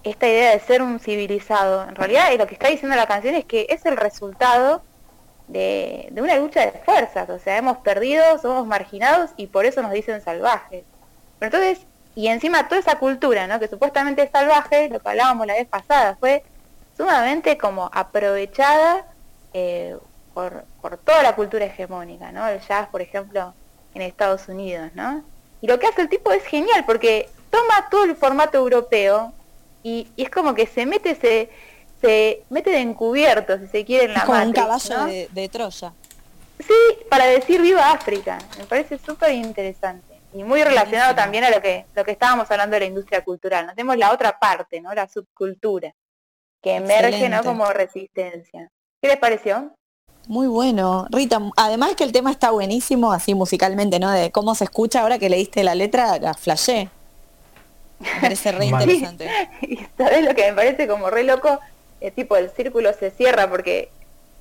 [0.03, 3.45] Esta idea de ser un civilizado, en realidad lo que está diciendo la canción es
[3.45, 4.81] que es el resultado
[5.47, 9.91] de, una lucha de fuerzas, o sea, hemos perdido, somos marginados y por eso nos
[9.91, 10.83] dicen salvajes.
[11.39, 11.85] Pero entonces,
[12.15, 13.59] y encima toda esa cultura, ¿no?
[13.59, 16.43] Que supuestamente es salvaje, lo que hablábamos la vez pasada, fue
[16.95, 19.05] sumamente como aprovechada
[19.53, 19.97] eh,
[20.33, 22.47] por, por toda la cultura hegemónica, ¿no?
[22.47, 23.53] El jazz, por ejemplo,
[23.93, 25.23] en Estados Unidos, ¿no?
[25.61, 29.33] Y lo que hace el tipo es genial porque toma todo el formato europeo
[29.83, 31.49] y, y es como que se mete, se,
[32.01, 35.05] se mete de encubierto, si se quiere, en la Es como un Matrix, caballo ¿no?
[35.05, 35.93] de, de Troya.
[36.59, 36.73] Sí,
[37.09, 38.37] para decir viva África.
[38.57, 40.21] Me parece súper interesante.
[40.33, 43.67] Y muy relacionado también a lo que, lo que estábamos hablando de la industria cultural.
[43.67, 43.73] ¿no?
[43.75, 44.93] Tenemos la otra parte, ¿no?
[44.93, 45.93] La subcultura,
[46.61, 47.43] que emerge, ¿no?
[47.43, 48.71] Como resistencia.
[49.01, 49.75] ¿Qué les pareció?
[50.27, 51.05] Muy bueno.
[51.09, 54.09] Rita, además que el tema está buenísimo, así musicalmente, ¿no?
[54.09, 56.89] De cómo se escucha ahora que leíste la letra, la flashé.
[58.03, 59.29] Me parece re interesante.
[59.61, 61.59] Y sabes lo que me parece como re loco,
[62.01, 63.89] es tipo el círculo se cierra porque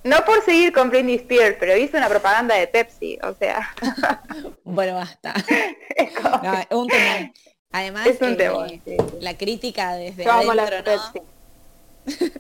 [0.05, 3.73] no por seguir con Britney Spears, pero hizo una propaganda de Pepsi, o sea,
[4.65, 5.33] Bueno, basta.
[5.97, 7.33] es como No, es un temón.
[7.71, 8.97] Además, Es un eh, temón, sí, sí.
[9.21, 11.13] la crítica desde yo amo la adentro, ¿no?
[12.05, 12.33] Pepsi.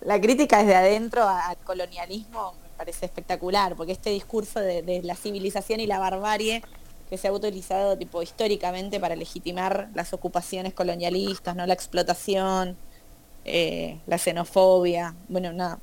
[0.00, 5.14] La crítica desde adentro al colonialismo me parece espectacular, porque este discurso de, de la
[5.14, 6.62] civilización y la barbarie
[7.08, 11.66] que se ha utilizado tipo históricamente para legitimar las ocupaciones colonialistas, ¿no?
[11.66, 12.76] La explotación,
[13.44, 15.78] eh, la xenofobia, bueno, nada,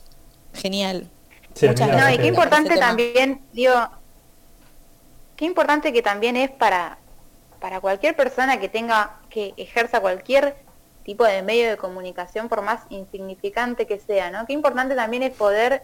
[0.53, 1.09] genial.
[1.53, 3.74] Sí, Muchas la No, y qué importante también, digo,
[5.38, 6.97] qué importante que también es para,
[7.59, 10.55] para cualquier persona que tenga, que ejerza cualquier
[11.03, 14.45] tipo de medio de comunicación, por más insignificante que sea, ¿no?
[14.45, 15.84] Qué importante también es poder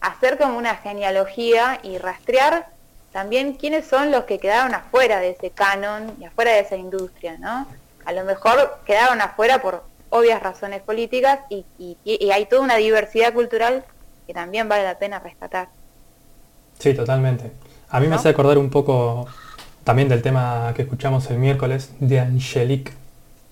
[0.00, 2.77] hacer como una genealogía y rastrear
[3.18, 7.36] también quiénes son los que quedaron afuera de ese canon y afuera de esa industria,
[7.36, 7.66] ¿no?
[8.04, 12.76] A lo mejor quedaron afuera por obvias razones políticas y, y- y hay toda una
[12.76, 13.84] diversidad cultural
[14.24, 15.66] que también vale la pena rescatar.
[16.78, 17.50] Sí, totalmente.
[17.90, 19.26] A mí me hace acordar un poco
[19.82, 22.92] también del tema que escuchamos el miércoles de Angelique,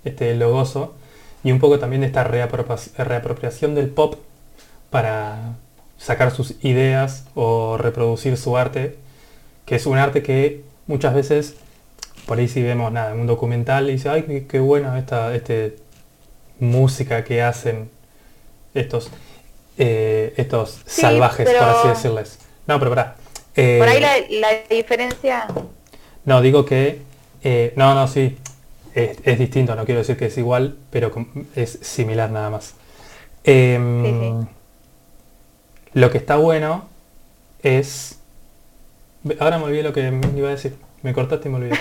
[0.04, 0.94] este logoso,
[1.42, 4.14] y un poco también de esta reapropia- reapropiación del pop
[4.90, 5.54] para
[5.98, 8.96] sacar sus ideas o reproducir su arte,
[9.66, 11.56] que es un arte que muchas veces,
[12.26, 15.34] por ahí si vemos nada, en un documental y dice, ay, qué, qué buena esta
[15.34, 15.76] este,
[16.58, 17.90] música que hacen
[18.74, 19.10] estos,
[19.78, 22.38] eh, estos Sí, salvajes, por pero- así decirles.
[22.66, 23.16] No, pero pará.
[23.54, 25.46] Eh, Por ahí la, la diferencia,
[26.24, 27.00] No, digo que...
[27.42, 28.36] eh, no, no, sí.
[28.94, 31.12] Es, es distinto, no quiero decir que es igual, pero
[31.54, 32.74] es similar nada más.
[33.44, 34.48] Em, Sí,
[35.94, 36.86] Lo que está bueno
[37.62, 38.15] es...
[39.38, 40.76] Ahora me olvidé lo que me iba a decir.
[41.02, 41.78] Me cortaste y me olvidé.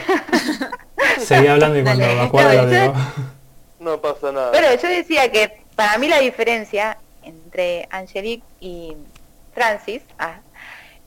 [1.19, 2.15] Seguí hablando y cuando Dale.
[2.15, 2.93] me acuerdo lo No, digo.
[3.79, 4.51] No pasa nada.
[4.51, 8.95] pero yo decía que para mí la diferencia entre Angelique y
[9.53, 10.39] Francis ah,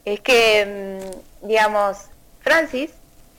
[0.04, 1.00] es que,
[1.42, 1.98] mm, digamos,
[2.40, 2.90] Francis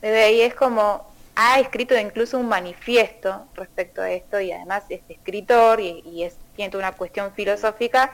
[0.02, 5.02] desde ahí es como ha escrito incluso un manifiesto respecto a esto y además es
[5.08, 8.12] escritor y, y es, tiene toda una cuestión filosófica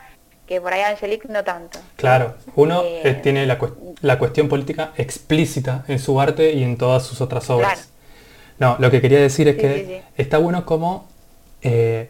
[0.47, 1.79] que por ahí Angelique no tanto.
[1.95, 6.63] Claro, uno Eh, eh, tiene la, cues- la cuestión política explícita en su arte y
[6.63, 7.73] en todas sus otras obras.
[7.73, 7.89] Claro.
[8.57, 10.01] No, lo que quería decir es Sí, que sí, sí.
[10.17, 11.07] está bueno como
[11.61, 12.09] eh,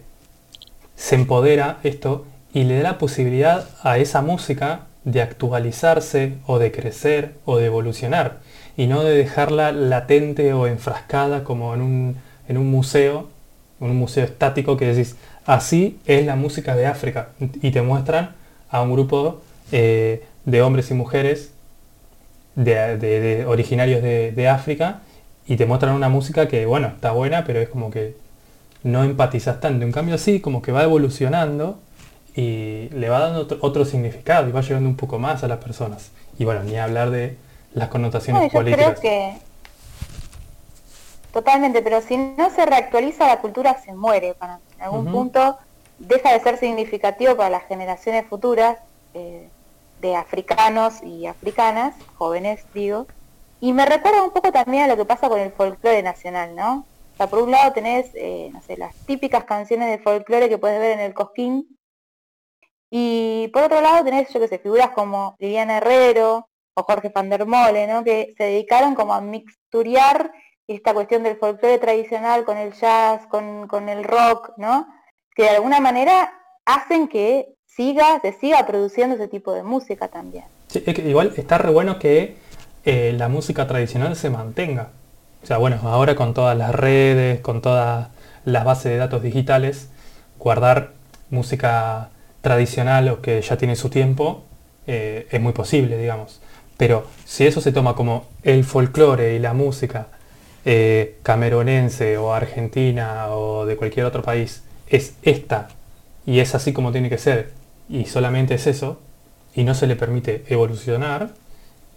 [0.96, 6.72] se empodera esto y le da la posibilidad a esa música de actualizarse o de
[6.72, 8.40] crecer o de evolucionar
[8.78, 12.18] y no de dejarla latente o enfrascada como en un,
[12.48, 13.30] en un museo
[13.80, 17.30] un museo estático que decís, así es la música de África.
[17.62, 18.36] Y te muestran
[18.70, 19.42] a un grupo
[19.72, 21.52] eh, de hombres y mujeres
[22.56, 25.02] de, de- de originarios de, de África
[25.48, 28.16] y te muestran una música que, bueno, está buena, pero es como que
[28.84, 29.86] no empatizas tanto.
[29.86, 31.80] En cambio, sí, como que va evolucionando
[32.36, 35.60] y le va dando otro, otro significado y va llegando un poco más a las
[35.60, 36.12] personas.
[36.40, 37.38] Y bueno, ni hablar de
[37.74, 39.00] las connotaciones No, yo políticas.
[39.00, 39.34] creo que
[41.36, 44.62] totalmente, pero si no se reactualiza la cultura se muere para.
[44.78, 45.58] En algún punto
[46.00, 48.80] deja de ser significativo para las generaciones futuras
[49.14, 49.50] eh,
[50.00, 53.08] de africanos y africanas, jóvenes digo,
[53.60, 56.86] y me recuerda un poco también a lo que pasa con el folclore nacional, ¿no?
[57.14, 60.58] O sea, por un lado tenés, eh, no sé, las típicas canciones de folclore que
[60.58, 61.68] puedes ver en el Cosquín,
[62.90, 67.30] y por otro lado tenés, yo que sé, figuras como Liliana Herrero o Jorge van
[67.30, 68.06] der Mole, ¿no?
[68.06, 70.32] Que se dedicaron como a mixturiar
[70.68, 74.88] esta cuestión del folclore tradicional con el jazz, con, con el rock, ¿no?
[75.36, 76.34] Que de alguna manera
[76.66, 80.46] hacen que siga, se siga produciendo ese tipo de música también.
[80.68, 82.38] Sí, es que igual está re bueno que
[82.84, 84.90] eh, la música tradicional se mantenga.
[85.44, 88.10] O sea, bueno, ahora con todas las redes, con todas
[88.46, 89.90] las bases de datos digitales,
[90.40, 90.92] guardar
[91.30, 92.10] música
[92.42, 94.44] tradicional o que ya tiene su tiempo
[94.88, 96.42] eh, es muy posible, digamos.
[96.78, 100.08] Pero si eso se toma como el folclore y la música
[100.66, 105.70] eh, camerunense o argentina o de cualquier otro país es esta
[106.26, 107.52] y es así como tiene que ser
[107.88, 109.00] y solamente es eso
[109.56, 111.30] y no se le permite evolucionar,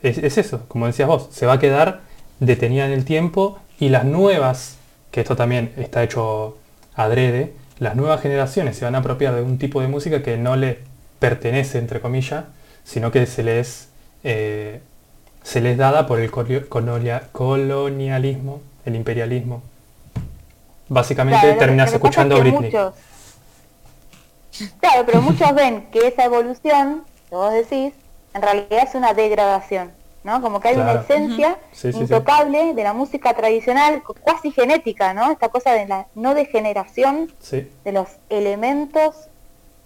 [0.03, 2.03] es, es eso, como decías vos, se va a quedar
[2.41, 4.77] detenida en el tiempo y las nuevas,
[5.11, 6.57] que esto también está hecho
[6.95, 10.57] adrede, las nuevas generaciones se van a apropiar de un tipo de música que no
[10.57, 10.77] les
[11.19, 12.45] pertenece, entre comillas,
[12.85, 13.89] sino que se les,
[14.25, 14.81] eh,
[15.43, 19.63] se les dada por el colonialismo, el imperialismo.
[20.89, 22.71] Básicamente Claro, terminas es escuchando a que Britney.
[22.71, 22.95] muchos-
[24.81, 27.93] Claro, pero muchos ven que esa evolución, que vos decís,
[28.35, 29.93] en realidad es una degradación,
[30.25, 30.41] ¿no?
[30.43, 30.91] Como que hay Claro.
[30.93, 31.99] una esencia Sí, sí, sí.
[32.01, 35.31] intocable de la música tradicional, cuasi genética, ¿no?
[35.31, 37.33] Esta cosa de la no degeneración
[37.85, 39.29] de los elementos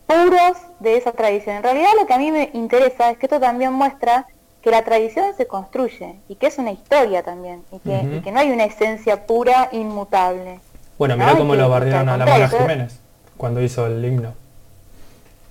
[0.07, 1.57] puros de esa tradición.
[1.57, 4.27] En realidad lo que a mí me interesa es que esto también muestra
[4.63, 8.15] que la tradición se construye y que es una historia también y que, Ujú.
[8.17, 10.61] y que no hay una esencia pura inmutable.
[10.99, 12.95] Bueno, mirá No, cómo lo bardearon a la Mona Jiménez
[13.37, 14.35] cuando hizo el himno.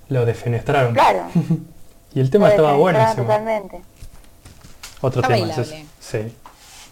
[0.08, 0.94] Lo defenestraron.
[0.94, 1.24] Claro,
[2.14, 3.22] Y el tema lo estaba buenísimo.
[3.22, 3.80] totalmente.
[5.00, 5.54] Otro Está tema.
[6.00, 6.32] Sí.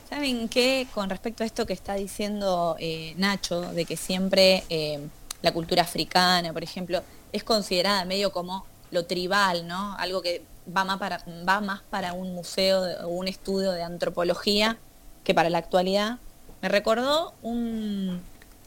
[0.09, 0.87] ¿Saben qué?
[0.95, 4.99] Con respecto a esto que está diciendo eh, Nacho, de que siempre eh,
[5.43, 7.03] la cultura africana, por ejemplo,
[7.33, 9.95] es considerada medio como lo tribal, ¿no?
[9.99, 13.83] Algo que va más para, va más para un museo de- o un estudio de
[13.83, 14.77] antropología
[15.25, 16.19] que para la actualidad.
[16.63, 18.21] Me recordó un,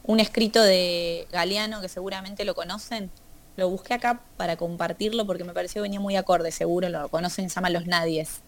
[0.04, 3.10] un escrito de Galeano, que seguramente lo conocen.
[3.56, 7.48] Lo busqué acá para compartirlo porque me pareció que venía muy acorde, seguro lo conocen,
[7.48, 8.40] se llama Los Nadies.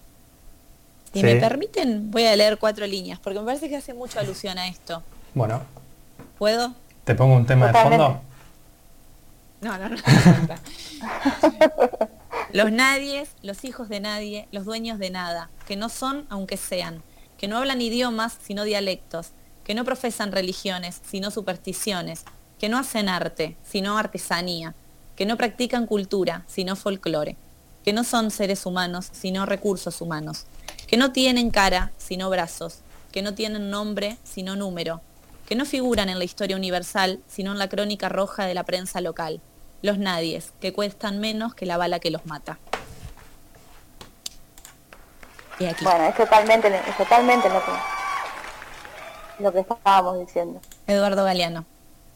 [1.12, 1.24] Si Sí.
[1.24, 4.66] me permiten, voy a leer cuatro líneas, porque me parece que hace mucha alusión a
[4.68, 5.02] esto.
[5.34, 5.62] Bueno,
[6.38, 6.74] ¿Puedo?
[7.04, 8.20] te pongo un tema de fondo.
[9.60, 9.96] No, no, no.
[12.52, 17.02] los nadies, los hijos de nadie, los dueños de nada, que no son aunque sean,
[17.38, 19.30] que no hablan idiomas sino dialectos,
[19.64, 22.24] que no profesan religiones sino supersticiones,
[22.58, 24.74] que no hacen arte sino artesanía,
[25.16, 27.36] que no practican cultura sino folclore,
[27.84, 30.46] que no son seres humanos sino recursos humanos,
[30.86, 32.80] que no tienen cara sino brazos,
[33.12, 35.00] que no tienen nombre sino número,
[35.46, 39.00] que no figuran en la historia universal, sino en la crónica roja de la prensa
[39.00, 39.40] local.
[39.82, 42.58] Los nadies, que cuestan menos que la bala que los mata.
[45.58, 47.72] Y aquí, Bueno, es totalmente, es totalmente lo que,
[49.42, 50.60] lo que estábamos diciendo.
[50.86, 51.64] Eduardo Galeano.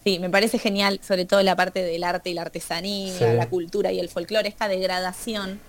[0.04, 3.24] Sí, me parece genial, sobre todo la parte del arte y la artesanía, Sí.
[3.36, 5.60] la cultura y el folclore, esta degradación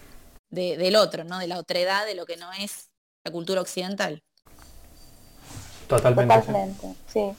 [0.49, 1.37] de- del otro, ¿no?
[1.39, 2.89] De la otredad, de lo que no es
[3.25, 4.21] la cultura occidental.
[5.87, 6.33] Totalmente.
[6.35, 6.39] sí.
[6.47, 7.31] Totalmente, sí.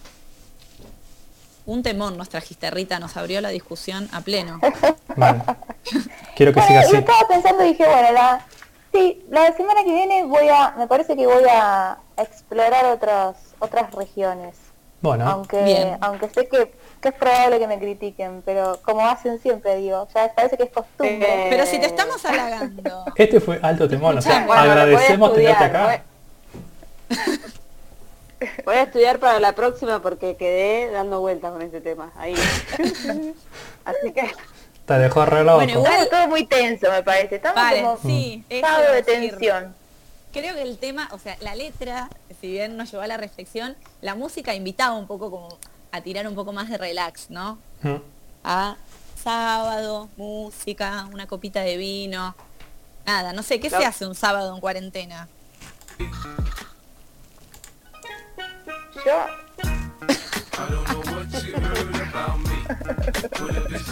[1.64, 4.58] Un temor, nuestra gisterrita nos abrió la discusión a pleno.
[6.36, 6.96] Quiero que Bueno, siga y así.
[6.96, 8.44] estaba pensando y dije, bueno, la,
[8.92, 13.92] sí, la semana que viene voy a, me parece que voy a explorar otras, otras
[13.92, 14.56] regiones.
[15.02, 15.98] Bueno, aunque, Bien.
[16.00, 20.32] aunque sé que, que es probable que me critiquen, pero como hacen siempre, digo, ya
[20.32, 21.48] parece que es costumbre.
[21.50, 23.04] Pero si te estamos halagando.
[23.16, 24.16] este fue alto temor.
[24.16, 24.46] O sea.
[24.46, 26.02] Bueno, agradecemos tenerte acá.
[27.08, 27.18] Voy
[28.66, 32.12] a estudiar para la próxima porque quedé dando vueltas con este tema.
[32.16, 32.34] Ahí.
[33.84, 34.30] Así que
[34.86, 35.56] Te dejó re loco.
[35.58, 37.36] Bueno, igual- todo muy tenso, me parece.
[37.36, 39.74] Estamos Vale, como sí, estado de tensión.
[40.32, 42.08] Creo que el tema, o sea, la letra,
[42.40, 45.58] si bien nos llevó a la reflexión, la música invitaba un poco como
[45.92, 47.58] a tirar un poco más de relax, ¿no?
[47.82, 47.96] Mm.
[48.44, 48.76] A
[49.22, 52.34] sábado, música, una copita de vino.
[53.04, 55.28] Nada, no sé, ¿qué se hace un sábado en cuarentena?
[58.94, 59.26] Yo.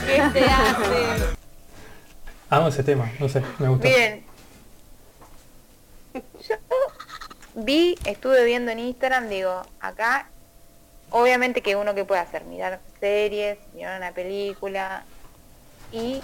[0.06, 1.36] ¿Qué se hace?
[2.50, 3.88] Amo ese tema, no sé, me gusta.
[3.88, 4.24] Miren.
[6.14, 6.56] Yo
[7.54, 10.28] vi, estuve viendo en Instagram, digo, acá,
[11.10, 15.04] obviamente que uno que puede hacer, mirar series, mirar una película
[15.92, 16.22] y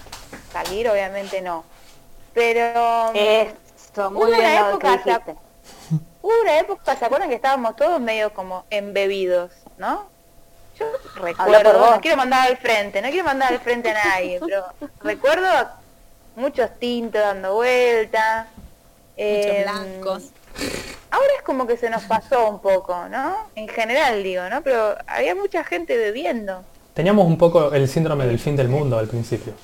[0.53, 1.65] salir, obviamente no.
[2.35, 5.37] Pero Esto, muy Hubo bien una lo que época.
[6.27, 10.07] Hubo una época, ¿se acuerdan que estábamos todos medio como embebidos, no?
[10.79, 10.87] Yo
[11.23, 14.65] recuerdo, no quiero mandar al frente, no quiero mandar al frente a nadie, pero
[15.03, 15.47] recuerdo
[16.35, 18.49] muchos tintos dando vueltas.
[19.17, 20.23] Muchos em, blancos.
[21.11, 23.37] Ahora es como que se nos pasó un poco, ¿no?
[23.55, 24.63] En general digo, ¿no?
[24.63, 26.63] Pero había mucha gente bebiendo.
[26.93, 29.55] Teníamos un poco el síndrome del fin del mundo al principio.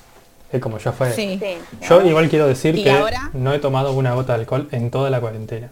[0.51, 1.11] Es como ya fue.
[1.11, 1.37] Sí.
[1.39, 1.57] Sí.
[1.81, 3.29] Yo igual quiero decir ¿Y que ahora?
[3.33, 5.69] no he tomado una gota de alcohol en toda la cuarentena.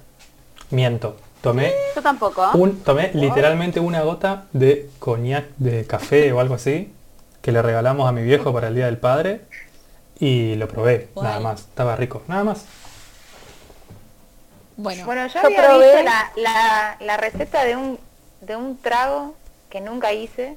[0.72, 1.17] Miento.
[1.41, 2.51] Tomé Yo tampoco.
[2.53, 6.93] un, tomé literalmente una gota de coñac de café o algo así
[7.41, 9.41] que le regalamos a mi viejo para el día del padre
[10.19, 11.28] y lo probé, Guay.
[11.28, 11.61] nada más.
[11.61, 12.65] Estaba rico, nada más.
[14.78, 17.99] Bueno, Bueno, yo Yo había probé- visto la, la, la receta de un,
[18.41, 19.36] de un trago
[19.69, 20.55] que nunca hice,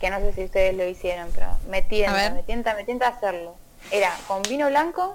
[0.00, 2.32] que no sé si ustedes lo hicieron, pero me tienta, ver.
[2.32, 3.54] me tienta, me tienta hacerlo.
[3.90, 5.14] Era con vino blanco,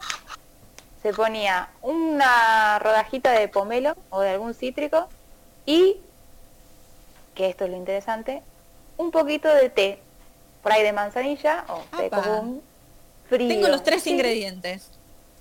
[1.03, 5.09] se ponía una rodajita de pomelo o de algún cítrico
[5.65, 5.97] y,
[7.35, 8.41] que esto es lo interesante,
[8.97, 9.99] un poquito de té,
[10.63, 12.21] por ahí de manzanilla o té Apa.
[12.21, 12.63] común
[13.27, 13.49] frío.
[13.49, 14.11] tengo los tres Sí.
[14.11, 14.89] ingredientes.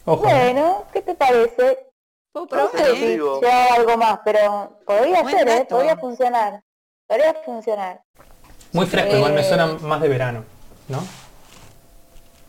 [0.05, 1.87] Bueno, ¿qué te parece?
[2.35, 5.67] Algo más, pero podría Buen ser, ¿eh?
[5.69, 6.63] Podría funcionar.
[7.07, 8.03] Podría funcionar.
[8.73, 10.45] Muy fresco, igual me Eh, suena más de verano,
[10.89, 11.05] ¿no?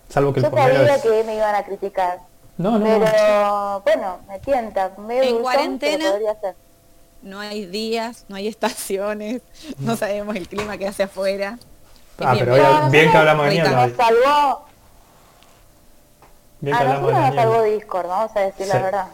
[0.10, 1.02] Salvo que el Yo pomelo sabía es...
[1.04, 2.22] que me iban a criticar.
[2.58, 3.82] No, no, Pero no.
[3.84, 4.92] bueno, me tienta.
[4.98, 6.56] Medio En dulzón, cuarentena, podría ser.
[7.24, 9.42] No hay días, no hay estaciones,
[9.80, 11.58] no sabemos el clima que hace afuera.
[12.20, 12.66] Ah, bien, pero bien.
[12.68, 13.88] hoy- bien que hablamos de niebla.
[13.88, 14.66] Nos salvó,
[16.60, 17.64] Bien a que hablamos de nos salvó.
[17.64, 18.72] Discord, vamos a decir Sí.
[18.74, 19.08] la verdad.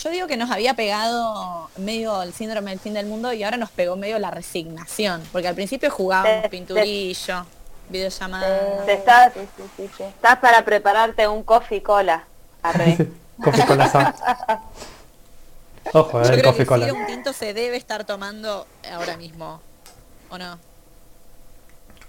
[0.00, 3.56] Yo digo que nos había pegado medio el síndrome del fin del mundo y ahora
[3.56, 7.46] nos pegó medio la resignación, porque al principio jugábamos Sí, pinturillo,
[7.88, 8.86] videollamadas.
[8.86, 10.02] Te estás, Sí, sí, sí, sí.
[10.04, 12.24] estás para prepararte un coffee cola.
[12.62, 12.96] Arre.
[13.42, 14.14] Coffee cola
[15.92, 16.86] Ojo, eh, Yo el creo coffee que cola.
[16.86, 19.60] Ciro un tinto se debe estar tomando ahora mismo,
[20.30, 20.58] ¿o no?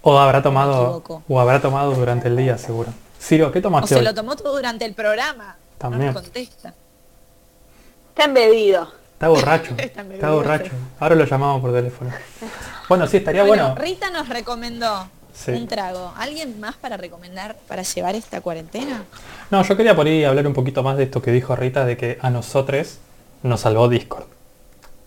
[0.02, 2.92] O habrá tomado, o habrá tomado durante el día, seguro.
[3.20, 4.02] Ciro, ¿qué O tomaste se hoy?
[4.04, 5.56] lo tomó todo durante el programa.
[5.78, 6.06] También.
[6.12, 6.74] No contesta.
[8.10, 8.92] Está embebido.
[9.12, 10.72] Está borracho, Está está bebido, borracho.
[10.98, 12.10] Ahora lo llamamos por teléfono.
[12.88, 13.80] Bueno, sí, estaría Bueno, bueno.
[13.80, 15.06] Rita nos recomendó
[15.44, 15.52] Sí.
[15.52, 16.12] un trago.
[16.18, 19.04] ¿Alguien más para recomendar para llevar esta cuarentena?
[19.50, 21.96] No, yo quería por ahí hablar un poquito más de esto que dijo Rita, de
[21.96, 22.98] que a nosotros
[23.42, 24.26] nos salvó Discord.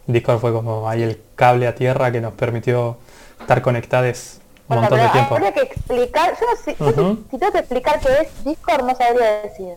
[0.07, 2.97] Discord fue como ahí el cable a tierra que nos permitió
[3.39, 5.35] estar conectados un Bueno, montón de tiempo.
[5.35, 7.15] habría que explicar, yo no sé, yo Ujú.
[7.25, 9.73] si, si tengo que explicar qué es Discord no sabría decir.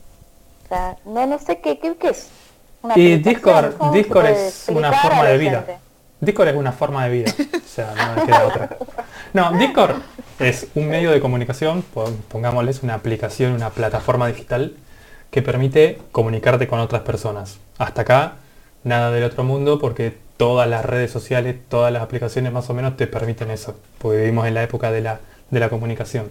[0.65, 2.29] O sea, no, no sé qué, qué, qué es.
[2.83, 5.65] Una Y Discord, ¿cómo se Discord es una forma de vida.
[6.21, 7.33] Discord es una forma de vida.
[7.39, 8.77] O sea, no me queda otra.
[9.37, 9.97] No, Discord
[10.39, 14.75] es un medio de comunicación, pon- pongámosles una aplicación, una plataforma digital
[15.31, 17.59] que permite comunicarte con otras personas.
[17.77, 18.37] Hasta acá,
[18.83, 22.97] nada del otro mundo porque todas las redes sociales, todas las aplicaciones más o menos
[22.97, 23.79] te permiten eso.
[23.99, 26.31] Porque vivimos en la época de la, de la comunicación.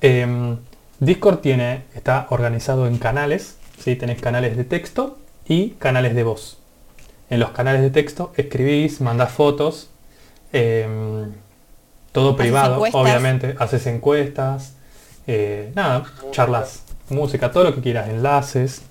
[0.00, 0.56] Em,
[0.98, 3.94] Discord tiene, está organizado en canales, ¿sí?
[3.94, 5.16] tenés canales de texto
[5.46, 6.58] y canales de voz.
[7.30, 9.90] En los canales de texto escribís, mandás fotos,
[10.52, 11.30] em,
[12.20, 13.00] todo privado, encuestas.
[13.02, 14.72] obviamente, haces encuestas,
[15.26, 18.82] eh, nada, charlas, música, todo lo que quieras, enlaces.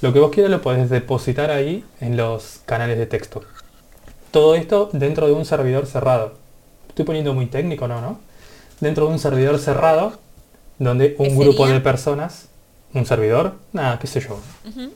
[0.00, 3.42] Lo que vos quieras lo podés depositar ahí en los canales de texto.
[4.30, 6.34] Todo esto dentro de un servidor cerrado.
[6.88, 8.00] Estoy poniendo muy técnico, ¿no?
[8.00, 8.18] ¿no?
[8.80, 10.12] Dentro de un servidor cerrado
[10.78, 11.74] donde un ¿Qué grupo sería?
[11.74, 12.48] de personas,
[12.94, 14.38] un servidor, nada, qué sé yo.
[14.64, 14.92] Un,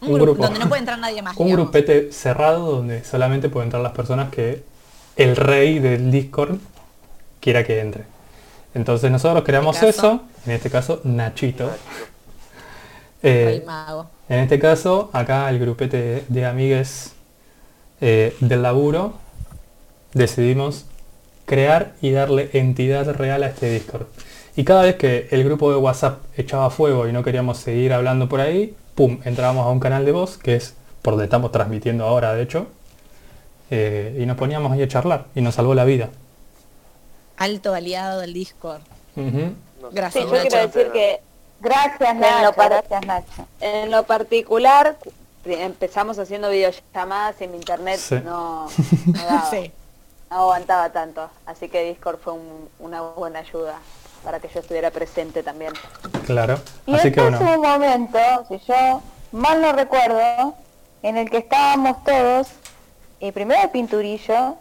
[0.00, 0.42] Un grupo, grupo.
[0.44, 1.36] donde no puede entrar nadie más.
[1.36, 1.64] un digamos.
[1.66, 4.62] grupete cerrado donde solamente pueden entrar las personas que
[5.16, 6.56] el rey del Discord
[7.40, 8.04] quiera que entre.
[8.74, 9.88] Entonces nosotros creamos caso?
[9.88, 11.70] eso, en este caso Nachito.
[13.22, 13.62] Eh,
[14.30, 17.12] en este caso, acá el grupete de, de amigues
[18.00, 19.14] eh, del laburo
[20.14, 20.86] decidimos
[21.44, 24.06] crear y darle entidad real a este Discord.
[24.56, 28.28] Y cada vez que el grupo de WhatsApp echaba fuego y no queríamos seguir hablando
[28.28, 32.04] por ahí, pum, entrábamos a un canal de voz, que es por donde estamos transmitiendo
[32.04, 32.66] ahora, de hecho,
[33.70, 36.10] eh, y nos poníamos ahí a charlar y nos salvó la vida.
[37.40, 38.82] Alto aliado del Discord.
[39.16, 39.54] No sé.
[39.92, 41.20] Gracias, Sí, yo quiero decir que
[41.62, 42.52] Gracias, En lo Nacho.
[42.54, 43.46] par- Gracias, Nacho.
[43.60, 44.96] en lo particular
[45.44, 48.14] empezamos haciendo videollamadas y mi internet Sí.
[48.24, 48.66] no,
[49.06, 49.70] no daba, Sí.
[50.30, 51.28] no aguantaba tanto.
[51.46, 53.78] Así que Discord fue un- una buena ayuda
[54.24, 55.72] para que yo estuviera presente también.
[56.26, 56.58] Claro.
[56.86, 57.54] Y Así que es bueno.
[57.54, 58.18] un momento,
[58.48, 59.02] si yo
[59.32, 60.54] mal no recuerdo,
[61.02, 62.48] en el que estábamos todos,
[63.18, 64.56] y primero el pinturillo,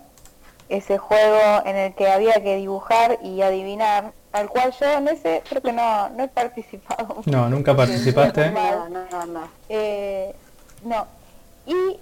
[0.69, 5.41] ese juego en el que había que dibujar y adivinar, al cual yo en ese
[5.49, 7.17] creo que no, no he participado.
[7.25, 8.51] No, nunca participaste.
[8.51, 9.49] No, no, no.
[9.67, 10.33] Eh,
[10.83, 11.07] no.
[11.65, 11.97] Y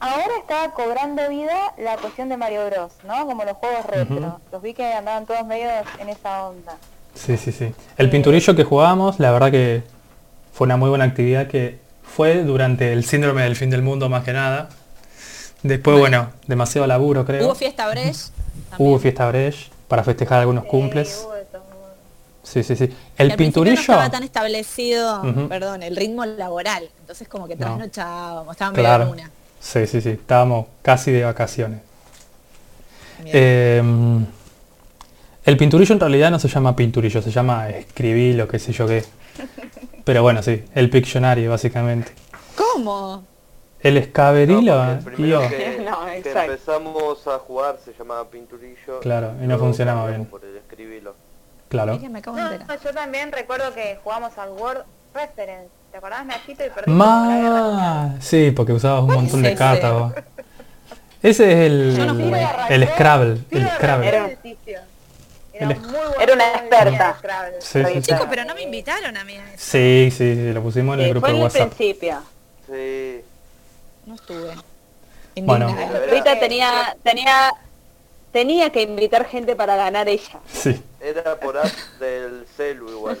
[0.00, 3.26] ahora está cobrando vida la cuestión de Mario Bros, ¿no?
[3.26, 4.40] Como los juegos retro.
[4.52, 5.68] Los vi que andaban todos medio
[5.98, 6.76] en esa onda.
[7.14, 7.72] Sí, sí, sí.
[7.96, 9.84] El pinturillo que jugábamos, la verdad que
[10.52, 14.24] fue una muy buena actividad que fue durante el síndrome del fin del mundo más
[14.24, 14.68] que nada.
[15.64, 17.44] Después, bueno, demasiado laburo creo.
[17.46, 18.26] Hubo fiesta Bresh.
[18.78, 21.26] Hubo fiesta Bresh para festejar algunos cumples.
[21.34, 21.64] Eh, de-
[22.42, 22.84] Sí, sí, sí.
[22.84, 23.80] El El No pinturillo...
[23.80, 26.88] estaba tan establecido, perdón, el ritmo laboral.
[27.00, 27.64] Entonces como que No.
[27.66, 29.14] trasnochábamos, estábamos Claro.
[29.58, 30.10] Sí, sí, sí.
[30.10, 31.80] Estábamos casi de vacaciones.
[33.24, 33.82] Eh,
[35.44, 38.86] el pinturillo en realidad no se llama pinturillo, se llama escribir o qué sé yo
[38.86, 39.02] qué.
[40.04, 42.12] Pero bueno, sí, el Pictionary básicamente.
[42.54, 43.24] ¿Cómo?
[43.84, 49.00] El No, escaberilo porque el que, No, empezamos a jugar se llamaba Pinturillo.
[49.00, 50.24] Claro, y no funcionaba bien.
[50.24, 51.14] Por el escribilo.
[51.68, 51.98] Claro.
[51.98, 52.50] Me acabo No,
[52.82, 54.84] yo también recuerdo que jugamos al Word
[55.14, 55.68] Reference.
[55.92, 56.64] ¿Te acordás, Nachito?
[56.64, 56.98] Y perdimos.
[56.98, 60.12] Ma, sí, porque usabas un montón de vos.
[61.22, 62.36] Ese es el, no
[62.68, 64.08] el Scrabble, el Scrabble.
[64.08, 64.30] Era,
[65.52, 67.18] El- muy bueno Era una experta.
[67.60, 68.02] Sí, sí, sí.
[68.02, 69.56] Chicos, pero no me invitaron a mí a eso.
[69.58, 71.72] Sí, sí, sí, lo pusimos en el Sí, grupo fue de WhatsApp.
[71.74, 72.18] principio.
[72.66, 73.22] Sí.
[74.06, 74.52] No estuve.
[75.36, 75.68] Bueno.
[75.70, 76.06] Indignada.
[76.06, 77.52] Rita tenía, tenía,
[78.32, 80.38] tenía que invitar gente para ganar ella.
[80.52, 81.66] Sí, Era por app
[82.00, 83.18] del celu igual.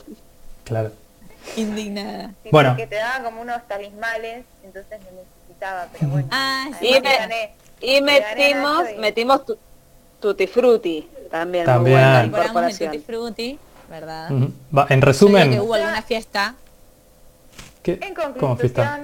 [0.64, 0.92] claro.
[1.56, 2.28] Indignada.
[2.42, 2.70] Sí, Bueno.
[2.70, 6.28] porque te daban como unos talismales, entonces lo necesitaba, pero bueno.
[6.30, 6.86] Ah, sí.
[6.86, 7.54] Y Además me- gané.
[7.80, 9.58] Y gané metimos, y- metimos tu-
[10.20, 11.64] Tutti Frutti también.
[11.64, 11.96] muy También.
[11.98, 12.92] buena incorporación.
[12.92, 13.58] Tutti Frutti,
[13.90, 14.30] ¿verdad?
[14.30, 14.52] Ujú.
[14.74, 16.54] Va, en resumen, que hubo alguna fiesta.
[17.82, 17.98] ¿qué?
[18.00, 19.00] En conclusión, Fiesta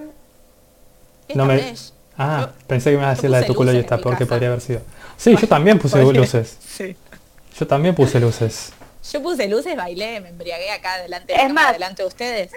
[1.34, 1.74] No me-.
[2.18, 4.26] Ah, Yo- pensé que me ibas a decir la de tu culo y está, porque
[4.26, 4.80] podría haber sido.
[5.16, 6.56] Sí, yo también puse luces.
[6.66, 6.96] Sí.
[7.58, 8.72] Yo también puse luces.
[9.12, 12.50] Yo puse luces, bailé, me embriagué acá delante, Es más- delante de ustedes.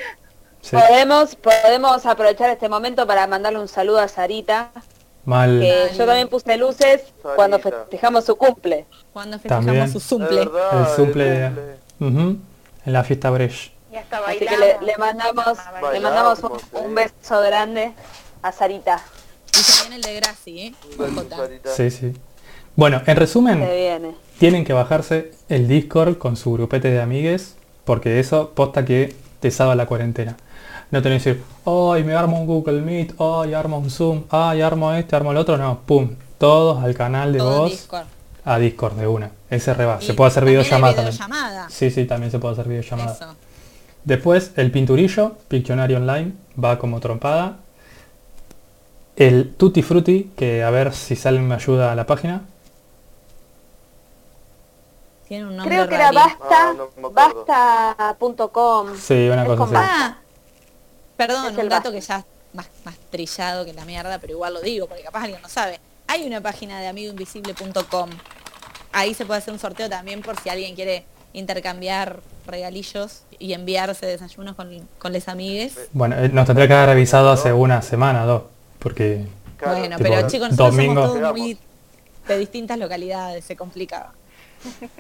[0.61, 0.75] Sí.
[0.77, 4.71] Podemos, podemos aprovechar este momento para mandarle un saludo a Sarita,
[5.25, 5.59] Mal.
[5.59, 7.35] que yo también puse luces Sarita.
[7.35, 8.85] cuando festejamos su cumple.
[9.11, 9.91] Cuando festejamos También.
[9.99, 10.45] su cumple.
[10.45, 11.45] verdad, El de- cumple.
[12.85, 13.73] En la fiesta Bresh.
[13.91, 15.57] y hasta Así que le, le mandamos,
[15.93, 16.39] le mandamos
[16.73, 17.93] un, beso grande
[18.43, 19.01] a Sarita.
[19.47, 20.73] Y también el de Graci, ¿eh?
[21.75, 22.13] Sí, sí.
[22.75, 27.55] Bueno, en resumen, tienen que bajarse el Discord con su grupete de amigues,
[27.85, 30.37] porque eso posta que te salva la cuarentena.
[30.89, 34.61] No tenés que decir, ay, me armo un Google Meet, ay, armo un Zoom, ay,
[34.61, 35.57] armo este, armo el otro.
[35.57, 38.05] No, pum, todos al canal de Todo voz, Discord.
[38.45, 39.31] a Discord de una.
[39.49, 40.01] Ese reba.
[40.01, 41.15] Se puede hacer videollamada también.
[41.15, 41.69] videollamada.
[41.69, 43.13] Sí, sí, también se puede hacer videollamada.
[43.13, 43.35] Eso.
[44.03, 47.57] Después el pinturillo, Pictionary Online, va como trompada.
[49.15, 52.41] El Tutti Frutti, que a ver si sale me ayuda a la página.
[55.27, 58.97] Tiene un nombre Creo que era basta, Ah, no basta.com.
[58.97, 59.75] Sí, una Es cosa así.
[59.75, 60.17] Ah,
[61.15, 61.91] perdón, un dato basta.
[61.91, 65.23] que ya es más, más trillado que la mierda, pero igual lo digo, porque capaz
[65.23, 65.79] alguien no sabe.
[66.07, 68.09] Hay una página de amigoinvisible.com.
[68.91, 74.05] Ahí se puede hacer un sorteo también por si alguien quiere intercambiar regalillos y enviarse
[74.05, 74.69] desayunos con,
[74.99, 75.75] con les amigues.
[75.93, 78.43] Bueno, eh, nos tendría que haber avisado hace una semana, dos,
[78.83, 79.25] porque
[79.57, 81.01] Claro, bueno, tipo, pero chicos, nosotros domingo.
[81.07, 81.57] somos todos muy
[82.27, 84.13] de distintas localidades, se complicaba.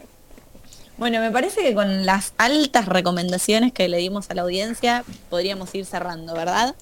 [0.95, 5.73] Bueno, me parece que con las altas recomendaciones que le dimos a la audiencia podríamos
[5.73, 6.75] ir cerrando, ¿verdad?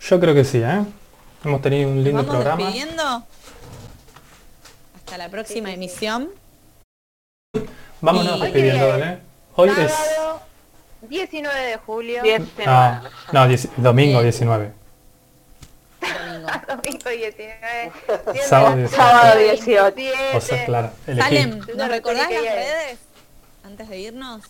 [0.00, 0.80] yo creo que sí, ¿eh?
[1.44, 2.62] Hemos tenido un lindo vamos programa.
[2.64, 3.02] despidiendo.
[4.96, 5.84] Hasta la próxima Sí, sí, sí.
[6.06, 6.28] emisión.
[8.00, 9.18] Vámonos Y- despidiendo, ¿vale?
[9.56, 9.92] Hoy es...
[9.92, 10.40] sábado
[11.02, 12.22] 19 de julio.
[13.32, 14.22] No, domingo Bien.
[14.30, 14.72] 19.
[16.00, 16.48] Domingo.
[16.68, 17.92] Domingo 19.
[18.46, 18.82] Sábado 19.
[18.82, 18.96] 18.
[18.96, 20.36] Sábado 18.
[20.36, 21.22] O sea, claro, elegí.
[21.22, 22.98] Salem, Yo ¿nos no recordás sé las redes?
[23.64, 24.44] Antes de irnos.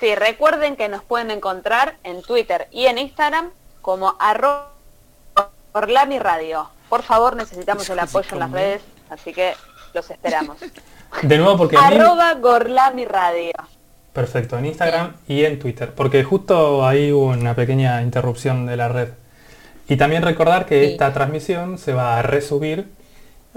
[0.00, 3.50] Sí, recuerden que nos pueden encontrar en Twitter y en Instagram
[3.80, 4.72] como arroba
[5.72, 6.70] Orlami Radio.
[6.88, 9.54] Por favor, necesitamos el apoyo en las redes, así que
[9.94, 10.58] los esperamos.
[11.22, 11.96] De nuevo porque a mí...
[11.96, 13.52] arroba Gorlami Radio.
[14.12, 18.88] Perfecto, en Instagram y en Twitter, porque justo ahí hubo una pequeña interrupción de la
[18.88, 19.08] red.
[19.88, 20.92] Y también recordar que Sí.
[20.92, 22.88] esta transmisión se va a resubir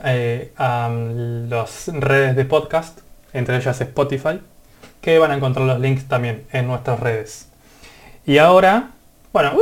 [0.03, 2.99] eh, a las redes de podcast
[3.31, 4.39] entre ellas Spotify,
[5.02, 7.47] que van a encontrar los links también en nuestras redes.
[8.26, 8.91] Y ahora,
[9.34, 9.53] bueno,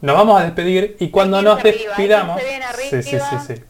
[0.00, 2.40] nos vamos a despedir y cuando nos despidamos,
[2.90, 3.62] sí, sí, sí, sí.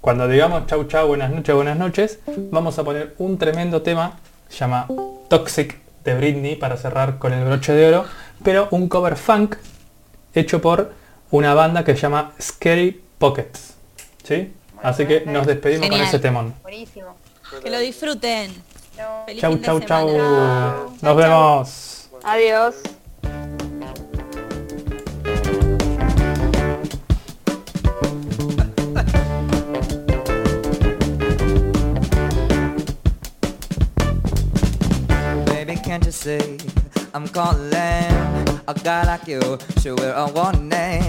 [0.00, 2.20] Cuando digamos chau chau, buenas noches, buenas noches,
[2.50, 4.18] vamos a poner un tremendo tema,
[4.48, 4.86] se llama
[5.28, 8.04] Toxic de Britney para cerrar con el broche de oro,
[8.42, 9.56] pero un cover funk
[10.34, 10.92] hecho por
[11.30, 13.74] una banda que se llama Scary Pockets.
[14.24, 14.52] ¿Sí?
[14.82, 16.54] Así que nos despedimos con ese temón.
[16.62, 17.16] Buenísimo.
[17.62, 18.50] Que lo disfruten.
[19.26, 20.08] Feliz Chau chau chau.
[21.00, 22.08] Nos vemos.
[22.22, 22.76] Adiós.
[35.46, 36.58] Baby, can't you see
[37.12, 38.39] I'm calling
[38.70, 39.58] a guy like you?
[39.80, 41.02] Sure, we're a warning.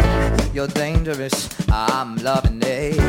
[0.54, 1.50] You're dangerous.
[1.70, 3.00] I'm loving it.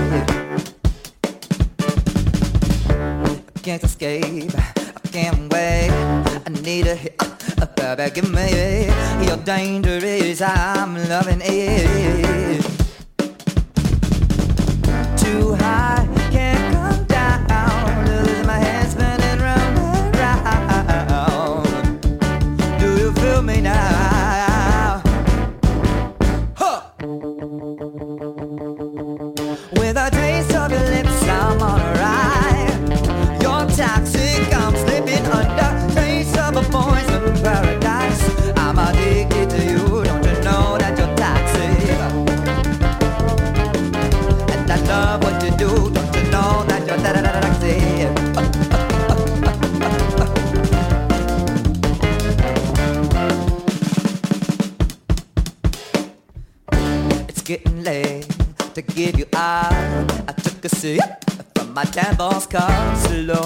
[2.90, 4.52] I can't escape.
[4.54, 5.90] I can't wait.
[5.90, 7.14] I need a hit.
[7.18, 7.66] Uh,
[7.96, 8.86] baby, give me.
[9.24, 10.42] You're dangerous.
[10.42, 12.62] I'm loving it.
[15.16, 16.01] Too high,
[60.82, 60.96] c'est
[61.54, 62.68] pas ma timbre en scar,
[63.04, 63.40] c'est là